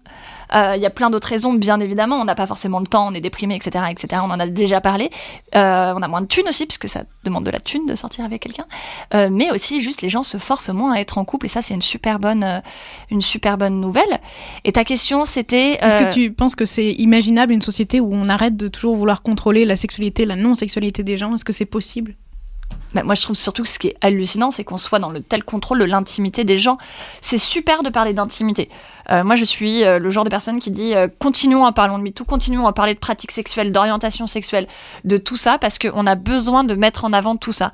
Euh, 0.54 0.74
il 0.76 0.82
y 0.82 0.86
a 0.86 0.90
plein 0.90 1.10
d'autres 1.10 1.28
raisons, 1.28 1.54
bien 1.54 1.80
évidemment. 1.80 2.18
On 2.18 2.26
n'a 2.26 2.36
pas 2.36 2.48
forcément 2.48 2.80
le 2.80 2.86
temps, 2.86 3.08
on 3.08 3.14
est 3.14 3.22
déprimé, 3.22 3.56
etc., 3.56 3.86
etc. 3.90 4.22
On 4.26 4.32
en 4.32 4.40
a 4.40 4.48
déjà 4.48 4.82
parlé. 4.82 5.10
Euh, 5.56 5.94
on 5.96 6.02
a 6.02 6.08
moins 6.08 6.22
de 6.22 6.28
thunes 6.28 6.48
aussi, 6.48 6.66
puisque 6.66 6.88
ça 6.88 7.04
demande 7.24 7.46
de 7.46 7.52
la 7.52 7.60
thune 7.60 7.86
de 7.86 7.96
sortir 7.96 8.26
avec 8.26 8.42
quelqu'un. 8.42 8.66
Euh, 9.14 9.30
mais 9.32 9.52
aussi, 9.52 9.82
juste, 9.82 10.02
les 10.02 10.10
gens 10.10 10.24
se 10.24 10.38
forcent 10.38 10.70
moins 10.70 10.94
à 10.94 11.00
être 11.00 11.18
en 11.18 11.26
couple, 11.26 11.48
et 11.48 11.50
ça, 11.50 11.62
c'est 11.62 11.74
une 11.74 11.82
super 11.82 12.20
bonne, 12.20 12.62
une 13.10 13.22
super 13.22 13.58
bonne 13.58 13.80
nouvelle. 13.80 14.20
Et 14.64 14.72
ta 14.72 14.84
question, 14.84 15.26
c'était. 15.26 15.78
Est-ce 15.82 15.98
que 15.98 16.14
tu 16.14 16.32
penses 16.32 16.56
que 16.56 16.66
c'est 16.66 16.92
imaginable 16.92 17.54
une 17.54 17.62
société 17.62 18.00
où 18.00 18.10
on 18.14 18.30
arrête 18.30 18.58
de 18.58 18.68
toujours 18.68 18.96
vouloir 18.96 19.22
contrôler 19.22 19.66
la 19.66 19.76
sexualité, 19.76 20.26
la 20.26 20.36
non-sexualité 20.36 21.04
des 21.04 21.18
gens? 21.18 21.34
Est-ce 21.36 21.46
que 21.46 21.54
c'est 21.54 21.66
possible? 21.66 22.16
Moi, 23.04 23.16
je 23.16 23.22
trouve 23.22 23.36
surtout 23.36 23.64
que 23.64 23.70
ce 23.70 23.80
qui 23.80 23.88
est 23.88 23.96
hallucinant, 24.02 24.52
c'est 24.52 24.64
qu'on 24.64 24.78
soit 24.78 25.00
dans 25.00 25.10
le 25.10 25.22
tel 25.22 25.44
contrôle 25.44 25.80
de 25.80 25.86
l'intimité 25.86 26.44
des 26.44 26.58
gens. 26.58 26.78
C'est 27.22 27.38
super 27.38 27.84
de 27.84 27.90
parler 27.90 28.14
d'intimité. 28.14 28.70
Euh, 29.12 29.24
moi, 29.24 29.36
je 29.36 29.44
suis 29.44 29.84
euh, 29.84 30.00
le 30.00 30.10
genre 30.10 30.24
de 30.24 30.30
personne 30.30 30.60
qui 30.60 30.72
dit 30.72 30.96
euh, 30.96 31.08
continuons 31.20 31.66
à 31.66 31.72
parler 31.72 32.04
de 32.04 32.14
tout 32.14 32.26
continuons 32.26 32.68
à 32.68 32.74
parler 32.74 32.94
de 32.94 33.00
pratiques 33.00 33.32
sexuelles, 33.32 33.72
d'orientation 33.72 34.28
sexuelle, 34.28 34.68
de 35.04 35.18
tout 35.18 35.36
ça, 35.36 35.58
parce 35.58 35.78
qu'on 35.78 36.08
a 36.08 36.16
besoin 36.16 36.64
de 36.64 36.76
mettre 36.76 37.06
en 37.06 37.14
avant 37.14 37.36
tout 37.36 37.52
ça. 37.52 37.72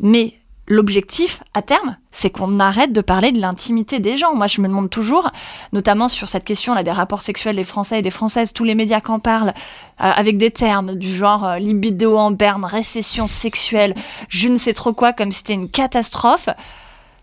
Mais 0.00 0.37
l'objectif 0.68 1.42
à 1.54 1.62
terme, 1.62 1.96
c'est 2.10 2.30
qu'on 2.30 2.60
arrête 2.60 2.92
de 2.92 3.00
parler 3.00 3.32
de 3.32 3.40
l'intimité 3.40 3.98
des 3.98 4.16
gens. 4.16 4.34
Moi, 4.34 4.46
je 4.46 4.60
me 4.60 4.68
demande 4.68 4.90
toujours, 4.90 5.30
notamment 5.72 6.08
sur 6.08 6.28
cette 6.28 6.44
question 6.44 6.74
là 6.74 6.82
des 6.82 6.90
rapports 6.90 7.22
sexuels 7.22 7.56
des 7.56 7.64
Français 7.64 7.98
et 7.98 8.02
des 8.02 8.10
Françaises, 8.10 8.52
tous 8.52 8.64
les 8.64 8.74
médias 8.74 9.00
qu'en 9.00 9.18
parlent, 9.18 9.54
euh, 10.00 10.10
avec 10.14 10.36
des 10.36 10.50
termes 10.50 10.94
du 10.94 11.14
genre 11.14 11.44
euh, 11.44 11.58
libido 11.58 12.16
en 12.16 12.30
berne, 12.30 12.64
récession 12.64 13.26
sexuelle, 13.26 13.94
je 14.28 14.48
ne 14.48 14.58
sais 14.58 14.74
trop 14.74 14.92
quoi, 14.92 15.12
comme 15.12 15.32
si 15.32 15.38
c'était 15.38 15.54
une 15.54 15.70
catastrophe. 15.70 16.50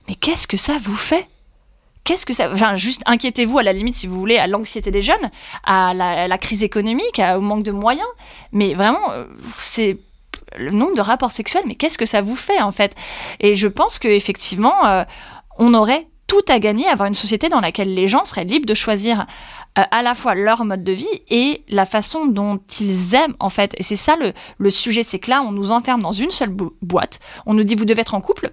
Mais 0.08 0.15
qu'est-ce 0.15 0.47
que 0.47 0.58
ça 0.58 0.77
vous 0.81 0.97
fait? 0.97 1.27
Qu'est-ce 2.03 2.25
que 2.25 2.34
ça 2.34 2.51
Enfin, 2.51 2.75
juste 2.75 3.01
inquiétez-vous 3.08 3.58
à 3.58 3.63
la 3.63 3.73
limite 3.73 3.95
si 3.95 4.05
vous 4.05 4.19
voulez 4.19 4.38
à 4.38 4.45
l'anxiété 4.45 4.91
des 4.91 5.01
jeunes, 5.01 5.31
à 5.63 5.93
la, 5.93 6.38
crise 6.38 6.62
économique, 6.62 7.19
au 7.36 7.41
manque 7.41 7.63
de 7.63 7.71
moyens. 7.71 8.08
Mais 8.51 8.75
vraiment, 8.75 9.12
euh, 9.12 9.25
c'est 9.58 9.97
le 10.58 10.72
nombre 10.72 10.96
de 10.96 11.02
rapports 11.02 11.32
sexuels, 11.32 11.63
mais 11.68 11.76
qu'est-ce 11.76 11.98
que 11.98 12.06
ça 12.06 12.22
vous 12.22 12.36
fait 12.36 12.62
en 12.62 12.72
fait? 12.72 12.96
Et 13.39 13.56
je 13.56 13.68
pense 13.68 14.00
qu'effectivement, 14.00 14.86
euh, 14.86 15.04
on 15.58 15.74
aurait 15.74 16.08
tout 16.28 16.44
à 16.50 16.60
gagner 16.60 16.88
à 16.88 16.91
avoir 16.94 17.08
une 17.08 17.13
société 17.13 17.50
dans 17.50 17.60
laquelle 17.60 17.94
les 17.94 18.08
gens 18.08 18.24
seraient 18.24 18.46
libres 18.46 18.65
de 18.65 18.74
choisir 18.74 19.26
euh, 19.78 19.84
à 19.91 20.02
la 20.02 20.15
fois 20.15 20.34
leur 20.34 20.65
mode 20.65 20.84
de 20.84 20.91
vie 20.91 21.22
et 21.30 21.63
la 21.70 21.86
façon 21.86 22.26
dont 22.26 22.60
ils 22.80 23.13
aiment 23.13 23.36
en 23.39 23.50
fait. 23.50 23.76
Et 23.78 23.84
c'est 23.84 23.96
ça 23.96 24.15
le, 24.15 24.34
le 24.58 24.70
sujet, 24.70 25.04
c'est 25.04 25.20
que 25.20 25.30
là, 25.30 25.41
on 25.44 25.52
nous 25.52 25.72
enferme 25.72 26.02
dans 26.02 26.12
une 26.12 26.32
seule 26.32 26.50
bo- 26.50 26.76
boîte, 26.82 27.20
on 27.46 27.54
nous 27.54 27.63
dit 27.63 27.76
vous 27.76 27.86
devez 27.86 28.02
être 28.02 28.15
en 28.15 28.22
couple. 28.22 28.52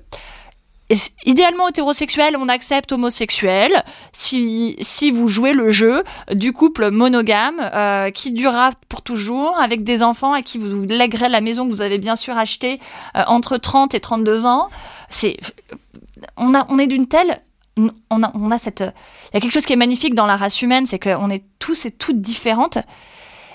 Idéalement 1.24 1.68
hétérosexuel, 1.68 2.36
on 2.36 2.48
accepte 2.48 2.92
homosexuel 2.92 3.84
si, 4.12 4.76
si 4.80 5.10
vous 5.10 5.28
jouez 5.28 5.52
le 5.52 5.70
jeu 5.70 6.02
du 6.32 6.52
couple 6.52 6.90
monogame 6.90 7.60
euh, 7.60 8.10
qui 8.10 8.32
durera 8.32 8.72
pour 8.88 9.00
toujours 9.00 9.58
avec 9.58 9.84
des 9.84 10.02
enfants 10.02 10.32
à 10.34 10.42
qui 10.42 10.58
vous, 10.58 10.80
vous 10.80 10.86
lèguerez 10.86 11.28
la 11.28 11.40
maison 11.40 11.66
que 11.66 11.72
vous 11.72 11.80
avez 11.80 11.98
bien 11.98 12.16
sûr 12.16 12.36
achetée 12.36 12.78
euh, 13.16 13.22
entre 13.26 13.56
30 13.56 13.94
et 13.94 14.00
32 14.00 14.44
ans. 14.44 14.68
C'est 15.08 15.38
on 16.36 16.54
a 16.54 16.66
on 16.68 16.78
est 16.78 16.86
d'une 16.86 17.06
telle 17.06 17.40
on 17.76 18.22
a 18.22 18.30
on 18.34 18.50
a 18.50 18.58
cette 18.58 18.80
il 18.80 19.34
y 19.34 19.36
a 19.38 19.40
quelque 19.40 19.52
chose 19.52 19.64
qui 19.64 19.72
est 19.72 19.76
magnifique 19.76 20.14
dans 20.14 20.26
la 20.26 20.36
race 20.36 20.60
humaine, 20.60 20.84
c'est 20.84 20.98
qu'on 20.98 21.30
est 21.30 21.44
tous 21.58 21.86
et 21.86 21.90
toutes 21.90 22.20
différentes 22.20 22.78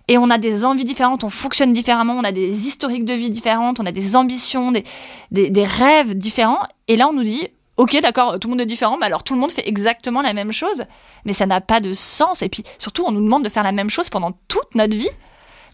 et 0.08 0.17
on 0.17 0.30
a 0.30 0.38
des 0.38 0.63
envies 0.63 0.86
différentes, 0.86 1.24
on 1.24 1.30
fonctionne 1.30 1.74
différemment, 1.74 2.13
on 2.13 2.24
a 2.24 2.32
des 2.32 2.67
historiques 2.67 3.06
de 3.06 3.13
vie 3.13 3.30
différentes, 3.30 3.80
on 3.80 3.86
a 3.86 3.91
des 3.91 4.15
ambitions, 4.15 4.72
des, 4.72 4.86
des, 5.32 5.63
rêves 5.63 6.15
différents. 6.15 6.65
Et 6.88 6.96
là, 6.96 7.10
on 7.10 7.13
nous 7.13 7.24
dit, 7.24 7.48
ok, 7.76 8.00
d'accord, 8.02 8.39
tout 8.39 8.48
le 8.48 8.54
monde 8.54 8.62
est 8.62 8.65
différent, 8.65 8.98
mais 8.98 9.06
alors 9.06 9.24
tout 9.24 9.34
le 9.34 9.39
monde 9.39 9.52
fait 9.52 9.67
exactement 9.67 10.22
la 10.22 10.34
même 10.34 10.54
chose. 10.54 10.86
Mais 11.26 11.34
ça 11.34 11.46
n'a 11.46 11.60
pas 11.60 11.82
de 11.82 11.91
sens. 11.91 12.41
Et 12.41 12.48
puis 12.48 12.63
surtout, 12.78 13.04
on 13.06 13.12
nous 13.12 13.22
demande 13.22 13.43
de 13.43 13.50
faire 13.50 13.63
la 13.63 13.74
même 13.74 13.89
chose 13.89 14.10
pendant 14.10 14.32
toute 14.48 14.76
notre 14.76 14.96
vie. 14.96 15.10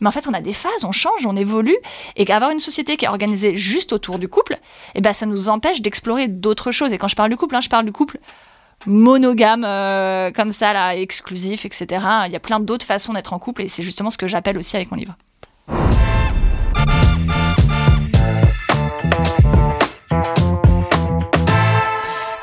Mais 0.02 0.08
en 0.08 0.12
fait, 0.12 0.28
on 0.28 0.34
a 0.34 0.42
des 0.42 0.54
phases, 0.54 0.84
on 0.84 0.92
change, 0.92 1.26
on 1.28 1.36
évolue, 1.36 1.78
et 2.16 2.26
qu'avoir 2.26 2.50
une 2.50 2.60
société 2.60 2.98
qui 2.98 3.06
est 3.06 3.10
organisée 3.10 3.56
juste 3.56 3.94
autour 3.94 4.18
du 4.18 4.28
couple, 4.28 4.58
eh 4.96 5.02
ben, 5.02 5.14
ça 5.14 5.28
nous 5.28 5.48
empêche 5.48 5.82
d'explorer 5.82 6.28
d'autres 6.28 6.72
choses. 6.72 6.92
Et 6.92 6.98
quand 6.98 7.08
je 7.08 7.16
parle 7.16 7.30
du 7.30 7.38
couple, 7.38 7.56
hein, 7.56 7.62
je 7.62 7.70
parle 7.70 7.86
du 7.86 7.92
couple 7.92 8.20
monogame 8.86 9.64
euh, 9.66 10.32
comme 10.32 10.52
ça 10.52 10.74
là 10.74 10.96
exclusif 10.96 11.66
etc 11.66 12.06
il 12.26 12.32
y 12.32 12.36
a 12.36 12.40
plein 12.40 12.60
d'autres 12.60 12.86
façons 12.86 13.14
d'être 13.14 13.34
en 13.34 13.40
couple 13.40 13.64
et 13.64 13.68
c'est 13.68 13.84
justement 13.84 14.10
ce 14.10 14.18
que 14.18 14.28
j'appelle 14.28 14.58
aussi 14.58 14.76
avec 14.76 14.92
mon 14.92 14.98
livre 14.98 15.16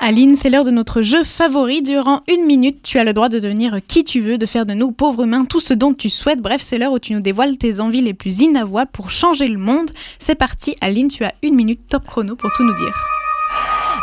Aline, 0.03 0.35
c'est 0.35 0.50
l'heure 0.50 0.64
de 0.64 0.72
notre 0.72 1.03
jeu 1.03 1.22
favori. 1.22 1.83
Durant 1.83 2.22
une 2.26 2.44
minute, 2.44 2.83
tu 2.83 2.98
as 2.98 3.05
le 3.05 3.12
droit 3.12 3.29
de 3.29 3.38
devenir 3.38 3.79
qui 3.87 4.03
tu 4.03 4.20
veux, 4.20 4.38
de 4.38 4.46
faire 4.46 4.66
de 4.66 4.74
nous, 4.74 4.90
pauvres 4.90 5.22
humains, 5.22 5.44
tout 5.44 5.61
ce 5.61 5.72
dont 5.72 5.94
tu 5.94 6.11
souhaites. 6.11 6.40
Bref, 6.40 6.61
c'est 6.61 6.79
l'heure 6.79 6.90
où 6.90 6.98
tu 6.98 7.12
nous 7.12 7.20
dévoiles 7.20 7.57
tes 7.59 7.79
envies 7.79 8.00
les 8.00 8.12
plus 8.12 8.40
inavouables 8.40 8.90
pour 8.92 9.12
changer 9.12 9.46
le 9.46 9.59
monde. 9.59 9.90
C'est 10.18 10.35
parti, 10.35 10.74
Aline, 10.81 11.07
tu 11.07 11.22
as 11.22 11.33
une 11.42 11.55
minute 11.55 11.83
top 11.88 12.09
chrono 12.09 12.35
pour 12.35 12.50
tout 12.50 12.64
nous 12.64 12.74
dire. 12.74 12.94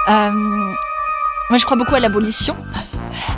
Euh, 0.07 0.71
moi 1.49 1.57
je 1.57 1.65
crois 1.65 1.77
beaucoup 1.77 1.95
à 1.95 1.99
l'abolition 1.99 2.55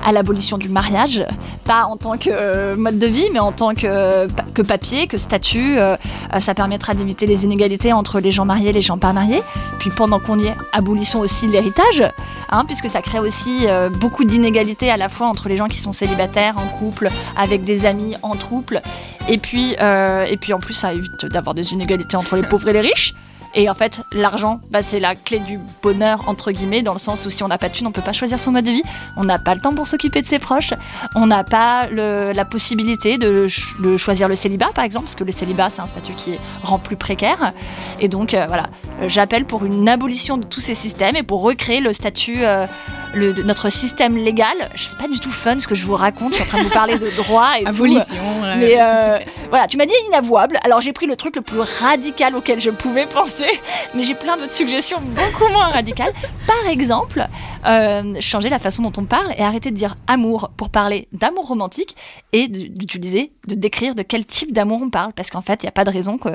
à 0.04 0.12
l'abolition 0.12 0.58
du 0.58 0.70
mariage, 0.70 1.26
pas 1.66 1.86
en 1.86 1.98
tant 1.98 2.18
que 2.18 2.30
euh, 2.32 2.76
mode 2.76 3.00
de 3.00 3.08
vie, 3.08 3.28
mais 3.32 3.40
en 3.40 3.52
tant 3.52 3.74
que, 3.74 4.28
papier, 4.64 5.08
que 5.08 5.18
statut. 5.18 5.78
Euh, 5.78 5.96
euh, 6.34 6.40
ça 6.40 6.54
permettra 6.54 6.94
d'éviter 6.94 7.26
les 7.26 7.44
inégalités 7.44 7.94
entre 7.94 8.20
les 8.20 8.32
gens 8.32 8.46
mariés 8.46 8.70
et 8.70 8.74
les 8.74 8.82
gens 8.82 8.98
pas 8.98 9.14
mariés. 9.14 9.42
Puis 9.80 9.90
pendant 9.90 10.20
qu'on 10.20 10.40
y 10.40 10.48
est, 10.48 10.56
abolissons 10.74 11.20
aussi 11.20 11.48
l'héritage, 11.48 12.04
hein, 12.50 12.64
puisque 12.66 12.90
ça 12.90 13.02
crée 13.02 13.20
aussi 13.20 13.66
beaucoup 14.00 14.26
d'inégalités 14.26 14.92
à 14.92 14.98
la 14.98 15.08
fois 15.08 15.28
entre 15.28 15.48
les 15.48 15.56
gens 15.56 15.68
qui 15.68 15.78
sont 15.78 15.94
célibataires, 15.94 16.56
en 16.58 16.68
couple, 16.78 17.10
avec 17.38 17.64
des 17.64 17.86
amis, 17.86 18.16
en 18.22 18.36
couple. 18.36 18.82
Et 19.30 19.38
puis 19.38 19.78
en 19.80 20.60
plus, 20.60 20.74
ça 20.74 20.94
évite 20.94 21.26
d'avoir 21.28 21.56
des 21.56 21.72
inégalités 21.72 22.18
entre 22.18 22.36
les 22.36 22.44
pauvres 22.44 22.68
et 22.68 22.74
les 22.74 22.82
riches. 22.82 23.14
Et 23.56 23.70
en 23.70 23.74
fait, 23.74 24.02
l'argent, 24.12 24.60
bah, 24.70 24.82
c'est 24.84 25.00
la 25.00 25.16
clé 25.16 25.40
du 25.40 25.60
bonheur, 25.82 26.30
entre 26.30 26.52
guillemets, 26.52 26.82
dans 26.84 26.94
le 26.94 27.00
sens 27.00 27.26
où 27.26 27.30
si 27.30 27.42
on 27.44 27.48
n'a 27.48 27.58
pas 27.58 27.68
de 27.70 27.74
thune, 27.74 27.88
on 27.88 27.92
peut 27.92 28.02
pas 28.02 28.14
choisir 28.14 28.40
son 28.40 28.52
mode 28.52 28.66
de 28.66 28.72
vie, 28.72 28.84
on 29.18 29.24
n'a 29.24 29.40
pas 29.40 29.56
le 29.56 29.60
temps 29.62 29.74
pour 29.74 29.88
s'occuper 29.88 30.22
de 30.22 30.28
ses 30.28 30.38
proches, 30.38 30.74
on 31.16 31.26
n'a 31.28 31.44
pas 31.44 31.88
la 31.90 32.46
possibilité 32.46 33.18
de, 33.18 33.48
ch- 33.48 33.74
de 33.80 33.98
choisir 33.98 34.28
le 34.28 34.36
célibat, 34.36 34.70
par 34.76 34.84
exemple, 34.84 35.06
parce 35.06 35.16
que 35.16 35.24
le 35.24 35.32
célibat, 35.32 35.70
c'est 35.72 35.82
un 35.82 35.88
statut 35.88 36.14
qui 36.14 36.34
rend 36.64 36.78
plus 36.78 36.96
précaire. 36.96 37.54
Et 38.00 38.08
donc, 38.08 38.34
euh, 38.34 38.46
voilà, 38.48 38.68
j'appelle 39.08 39.46
pour 39.46 39.66
une 39.66 39.90
abolition 39.90 40.38
de 40.38 40.46
tous 40.46 40.60
ces 40.60 40.76
systèmes 40.76 41.16
et 41.16 41.24
pour 41.24 41.42
recréer 41.42 41.80
le 41.80 41.92
statut, 41.92 42.44
euh, 42.44 42.68
le, 43.14 43.34
de 43.34 43.44
notre 43.44 43.70
système 43.70 44.18
légal. 44.18 44.56
Je 44.76 44.84
sais 44.84 44.96
pas 44.96 45.08
du 45.08 45.20
tout 45.20 45.32
fun 45.32 45.58
ce 45.60 45.68
que 45.68 45.76
je 45.76 45.86
vous 45.86 45.96
raconte, 45.96 46.32
je 46.32 46.36
suis 46.36 46.44
en 46.44 46.48
train 46.48 46.58
de 46.60 46.64
vous 46.64 46.70
parler 46.74 46.98
de 46.98 47.10
droit 47.16 47.52
et 47.60 47.64
tout. 47.64 47.70
Abolition, 47.70 48.42
ouais, 48.42 48.56
Mais 48.58 48.76
euh, 48.80 49.20
voilà, 49.50 49.68
tu 49.68 49.78
m'as 49.78 49.86
dit 49.86 49.94
inavouable. 50.08 50.58
Alors 50.64 50.82
j'ai 50.82 50.94
pris 50.94 51.06
le 51.06 51.16
truc 51.16 51.36
le 51.36 51.42
plus 51.42 51.60
radical 51.60 52.36
auquel 52.36 52.60
je 52.60 52.70
pouvais 52.70 53.06
penser, 53.06 53.60
mais 53.96 54.04
j'ai 54.04 54.16
plein 54.16 54.38
d'autres 54.38 54.52
suggestions 54.52 55.00
beaucoup 55.02 55.52
moins 55.52 55.68
radicales. 55.68 56.14
Par 56.48 56.70
exemple, 56.70 57.28
euh, 57.66 58.14
changer 58.20 58.50
la 58.50 58.60
façon 58.60 58.84
dont 58.84 58.94
on 58.98 59.06
parle 59.06 59.34
et 59.38 59.44
arrêter 59.44 59.72
de 59.72 59.76
dire 59.76 59.96
amour 60.08 60.52
pour 60.58 60.70
parler 60.70 61.08
d'amour 61.12 61.48
romantique 61.48 61.96
et 62.34 62.48
d'utiliser, 62.48 63.32
de 63.48 63.56
décrire 63.56 63.96
de 63.96 64.02
quel 64.02 64.26
type 64.26 64.54
d'amour 64.54 64.82
on 64.84 64.90
parle, 64.90 65.14
parce 65.14 65.30
qu'en 65.30 65.42
fait, 65.42 65.64
il 65.64 65.66
n'y 65.66 65.70
a 65.70 65.74
pas 65.74 65.84
de 65.84 65.92
raison 65.92 66.18
que, 66.18 66.30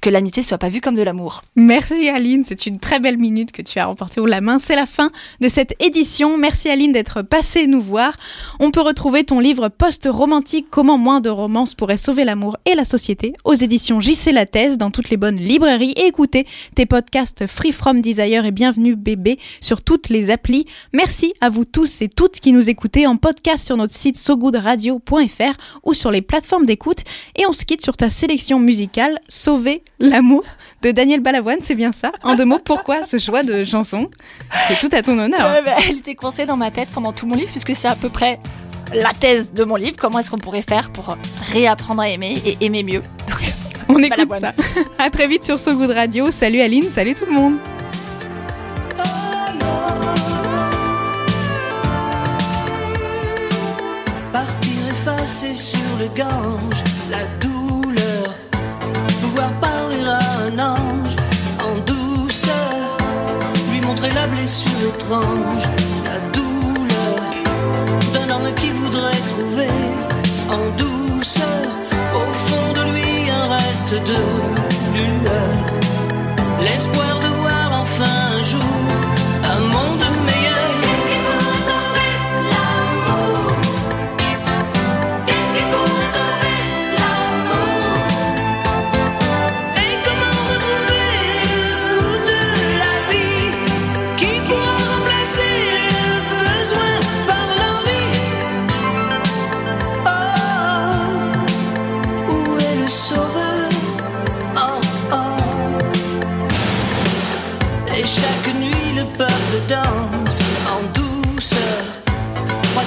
que 0.00 0.10
l'amitié 0.10 0.42
soit 0.42 0.58
pas 0.58 0.68
vue 0.68 0.80
comme 0.80 0.96
de 0.96 1.02
l'amour. 1.02 1.42
Merci 1.56 2.08
Aline, 2.08 2.44
c'est 2.46 2.66
une 2.66 2.78
très 2.78 3.00
belle 3.00 3.18
minute 3.18 3.52
que 3.52 3.62
tu 3.62 3.78
as 3.78 3.86
remportée 3.86 4.20
haut 4.20 4.26
la 4.26 4.40
main. 4.40 4.58
C'est 4.58 4.76
la 4.76 4.86
fin 4.86 5.10
de 5.40 5.48
cette 5.48 5.74
édition. 5.80 6.19
Merci 6.28 6.68
Aline 6.68 6.92
d'être 6.92 7.22
passée 7.22 7.66
nous 7.66 7.80
voir. 7.80 8.12
On 8.58 8.70
peut 8.70 8.82
retrouver 8.82 9.24
ton 9.24 9.40
livre 9.40 9.68
post-romantique 9.68 10.66
Comment 10.70 10.98
moins 10.98 11.22
de 11.22 11.30
romance 11.30 11.74
pourrait 11.74 11.96
sauver 11.96 12.24
l'amour 12.24 12.58
et 12.66 12.74
la 12.74 12.84
société 12.84 13.32
aux 13.44 13.54
éditions 13.54 14.02
JC 14.02 14.30
La 14.32 14.44
Thèse 14.44 14.76
dans 14.76 14.90
toutes 14.90 15.08
les 15.08 15.16
bonnes 15.16 15.38
librairies 15.40 15.94
et 15.96 16.06
écoutez 16.06 16.46
tes 16.74 16.84
podcasts 16.84 17.46
Free 17.46 17.72
From 17.72 18.02
Desire 18.02 18.44
et 18.44 18.50
Bienvenue 18.50 18.96
Bébé 18.96 19.38
sur 19.62 19.80
toutes 19.82 20.10
les 20.10 20.30
applis. 20.30 20.66
Merci 20.92 21.32
à 21.40 21.48
vous 21.48 21.64
tous 21.64 22.02
et 22.02 22.08
toutes 22.08 22.38
qui 22.38 22.52
nous 22.52 22.68
écoutez 22.68 23.06
en 23.06 23.16
podcast 23.16 23.64
sur 23.64 23.78
notre 23.78 23.94
site 23.94 24.18
sogoodradio.fr 24.18 25.80
ou 25.84 25.94
sur 25.94 26.10
les 26.10 26.20
plateformes 26.22 26.66
d'écoute 26.66 26.98
et 27.36 27.46
on 27.46 27.52
se 27.52 27.64
quitte 27.64 27.82
sur 27.82 27.96
ta 27.96 28.10
sélection 28.10 28.58
musicale 28.58 29.18
Sauver 29.28 29.82
l'amour 29.98 30.44
de 30.82 30.90
Daniel 30.90 31.20
Balavoine, 31.20 31.58
c'est 31.60 31.74
bien 31.74 31.92
ça? 31.92 32.12
En 32.22 32.34
deux 32.34 32.44
mots, 32.44 32.58
pourquoi 32.58 33.04
ce 33.04 33.18
choix 33.18 33.42
de 33.42 33.64
chanson? 33.64 34.10
C'est 34.68 34.78
tout 34.80 34.94
à 34.94 35.02
ton 35.02 35.18
honneur. 35.18 35.62
Bah, 35.64 35.76
coincée 36.14 36.46
dans 36.46 36.56
ma 36.56 36.70
tête 36.70 36.88
pendant 36.92 37.12
tout 37.12 37.26
mon 37.26 37.34
livre, 37.34 37.50
puisque 37.50 37.74
c'est 37.74 37.88
à 37.88 37.96
peu 37.96 38.08
près 38.08 38.38
la 38.92 39.12
thèse 39.12 39.52
de 39.52 39.64
mon 39.64 39.76
livre. 39.76 39.96
Comment 39.98 40.18
est-ce 40.18 40.30
qu'on 40.30 40.38
pourrait 40.38 40.62
faire 40.62 40.90
pour 40.90 41.16
réapprendre 41.52 42.02
à 42.02 42.08
aimer 42.08 42.40
et 42.44 42.56
aimer 42.60 42.82
mieux 42.82 43.02
Donc, 43.28 43.54
On 43.88 44.02
écoute 44.02 44.28
ça. 44.40 44.52
À 44.98 45.10
très 45.10 45.26
vite 45.26 45.44
sur 45.44 45.58
So 45.58 45.74
Good 45.74 45.90
Radio. 45.90 46.30
Salut 46.30 46.60
Aline, 46.60 46.90
salut 46.90 47.14
tout 47.14 47.26
le 47.26 47.32
monde. 47.32 47.54
Partir 54.32 54.72
effacer 54.88 55.54
sur 55.54 55.80
le 55.98 56.06
gange 56.16 56.84
la 57.10 57.24
montrer 64.00 64.14
la 64.14 64.26
blessure 64.28 64.80
étrange, 64.94 65.64
la 66.04 66.18
douleur 66.32 67.16
d'un 68.12 68.34
homme 68.34 68.54
qui 68.54 68.70
voudrait 68.70 69.22
trouver 69.28 69.68
en 70.48 70.70
douceur 70.76 71.66
au 72.14 72.32
fond 72.32 72.72
de 72.74 72.92
lui 72.92 73.30
un 73.30 73.48
reste 73.48 73.94
de 73.94 74.22
lueur. 74.96 75.52
L'espoir 76.62 77.19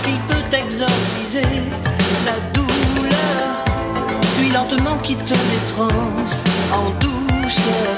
qu'il 0.03 0.17
peut 0.27 0.57
exorciser 0.57 1.61
la 2.25 2.37
douleur, 2.53 3.65
puis 4.37 4.49
lentement 4.49 4.97
quitte 5.03 5.29
les 5.29 5.67
transes 5.67 6.43
en 6.71 6.89
douceur. 6.99 7.95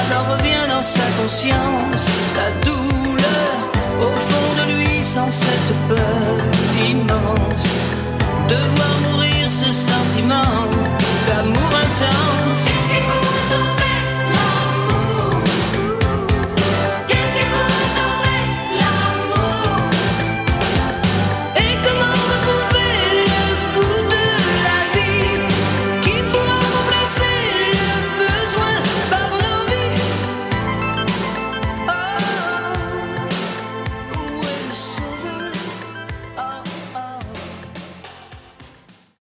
Alors 0.00 0.36
revient 0.36 0.66
dans 0.68 0.82
sa 0.82 1.06
conscience 1.20 2.06
la 2.36 2.50
douleur 2.66 3.52
au 4.00 4.16
fond 4.28 4.50
de 4.58 4.72
lui 4.72 5.02
sans 5.02 5.30
cette 5.30 5.74
peur 5.88 6.36
immense 6.88 7.66
de 8.48 8.56
voir 8.76 8.94
mourir 9.06 9.48
ce 9.48 9.70
sentiment 9.72 10.68
d'amour 11.26 11.70
intense. 11.86 13.37